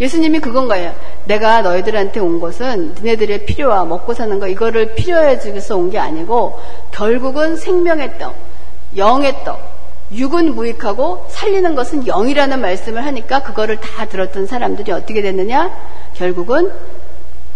예수님이 0.00 0.40
그건 0.40 0.66
거예요. 0.68 0.92
내가 1.26 1.62
너희들한테 1.62 2.18
온 2.18 2.40
것은 2.40 2.94
너네들의 2.96 3.46
필요와 3.46 3.84
먹고 3.84 4.14
사는 4.14 4.38
거 4.40 4.48
이거를 4.48 4.94
필요해 4.94 5.38
주기서 5.38 5.76
온 5.76 5.90
게 5.90 5.98
아니고 5.98 6.58
결국은 6.90 7.56
생명의 7.56 8.18
떡, 8.18 8.34
영의 8.96 9.44
떡, 9.44 9.60
육은 10.10 10.54
무익하고 10.54 11.26
살리는 11.30 11.74
것은 11.74 12.04
영이라는 12.06 12.60
말씀을 12.60 13.04
하니까 13.06 13.42
그거를 13.42 13.76
다 13.80 14.06
들었던 14.06 14.46
사람들이 14.46 14.90
어떻게 14.92 15.22
됐느냐? 15.22 15.70
결국은 16.14 16.70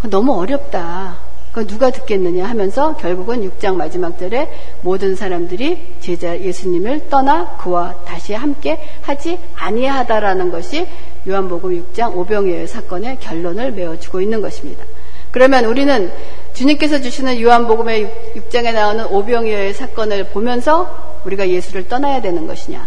너무 0.05 0.39
어렵다. 0.41 1.26
그 1.57 1.67
누가 1.67 1.89
듣겠느냐 1.89 2.45
하면서 2.45 2.95
결국은 2.99 3.41
6장 3.49 3.77
마지막 3.77 4.19
절에 4.19 4.51
모든 4.83 5.17
사람들이 5.17 5.95
제자 6.01 6.39
예수님을 6.39 7.09
떠나 7.09 7.57
그와 7.57 7.95
다시 8.05 8.35
함께 8.35 8.79
하지 9.01 9.39
아니하다라는 9.55 10.51
것이 10.51 10.87
요한복음 11.27 11.83
6장 11.95 12.15
오병이어의 12.15 12.69
사건의 12.69 13.21
결론을 13.21 13.73
메어주고 13.73 14.21
있는 14.21 14.43
것입니다. 14.43 14.85
그러면 15.31 15.65
우리는 15.65 16.13
주님께서 16.53 17.01
주시는 17.01 17.41
요한복음의 17.41 18.35
6장에 18.37 18.75
나오는 18.75 19.07
오병이어의 19.07 19.73
사건을 19.73 20.25
보면서 20.25 21.23
우리가 21.25 21.49
예수를 21.49 21.89
떠나야 21.89 22.21
되는 22.21 22.47
것이냐? 22.47 22.87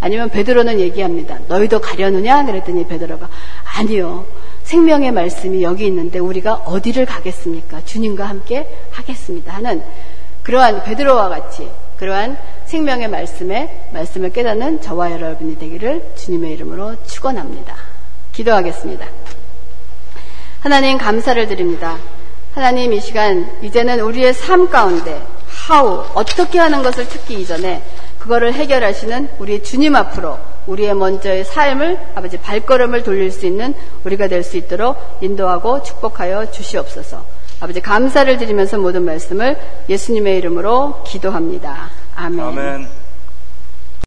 아니면 0.00 0.28
베드로는 0.28 0.78
얘기합니다. 0.78 1.38
너희도 1.48 1.80
가려느냐? 1.80 2.44
그랬더니 2.44 2.86
베드로가 2.86 3.30
아니요. 3.78 4.26
생명의 4.64 5.12
말씀이 5.12 5.62
여기 5.62 5.86
있는데 5.86 6.18
우리가 6.18 6.54
어디를 6.54 7.06
가겠습니까? 7.06 7.84
주님과 7.84 8.24
함께 8.24 8.68
하겠습니다. 8.90 9.52
하는 9.52 9.82
그러한 10.42 10.82
베드로와 10.84 11.28
같이 11.28 11.70
그러한 11.98 12.36
생명의 12.66 13.08
말씀에 13.08 13.88
말씀을 13.92 14.30
깨닫는 14.30 14.80
저와 14.80 15.12
여러분이 15.12 15.58
되기를 15.58 16.12
주님의 16.16 16.52
이름으로 16.54 16.96
축원합니다. 17.06 17.76
기도하겠습니다. 18.32 19.06
하나님 20.60 20.98
감사를 20.98 21.46
드립니다. 21.46 21.98
하나님 22.52 22.92
이 22.92 23.00
시간 23.00 23.50
이제는 23.62 24.00
우리의 24.00 24.32
삶 24.32 24.70
가운데 24.70 25.22
how 25.70 26.04
어떻게 26.14 26.58
하는 26.58 26.82
것을 26.82 27.08
찾기 27.08 27.40
이전에 27.40 27.82
그거를 28.18 28.54
해결하시는 28.54 29.28
우리 29.38 29.62
주님 29.62 29.94
앞으로 29.94 30.38
우리의 30.66 30.94
먼저의 30.94 31.44
삶을 31.44 31.98
아버지 32.14 32.38
발걸음을 32.38 33.02
돌릴 33.02 33.30
수 33.30 33.46
있는 33.46 33.74
우리가 34.04 34.28
될 34.28 34.42
수 34.44 34.56
있도록 34.56 34.96
인도하고 35.20 35.82
축복하여 35.82 36.50
주시옵소서. 36.50 37.24
아버지 37.60 37.80
감사를 37.80 38.36
드리면서 38.36 38.78
모든 38.78 39.04
말씀을 39.04 39.56
예수님의 39.88 40.36
이름으로 40.38 41.02
기도합니다. 41.04 41.90
아멘. 42.14 42.40
아멘. 42.40 43.03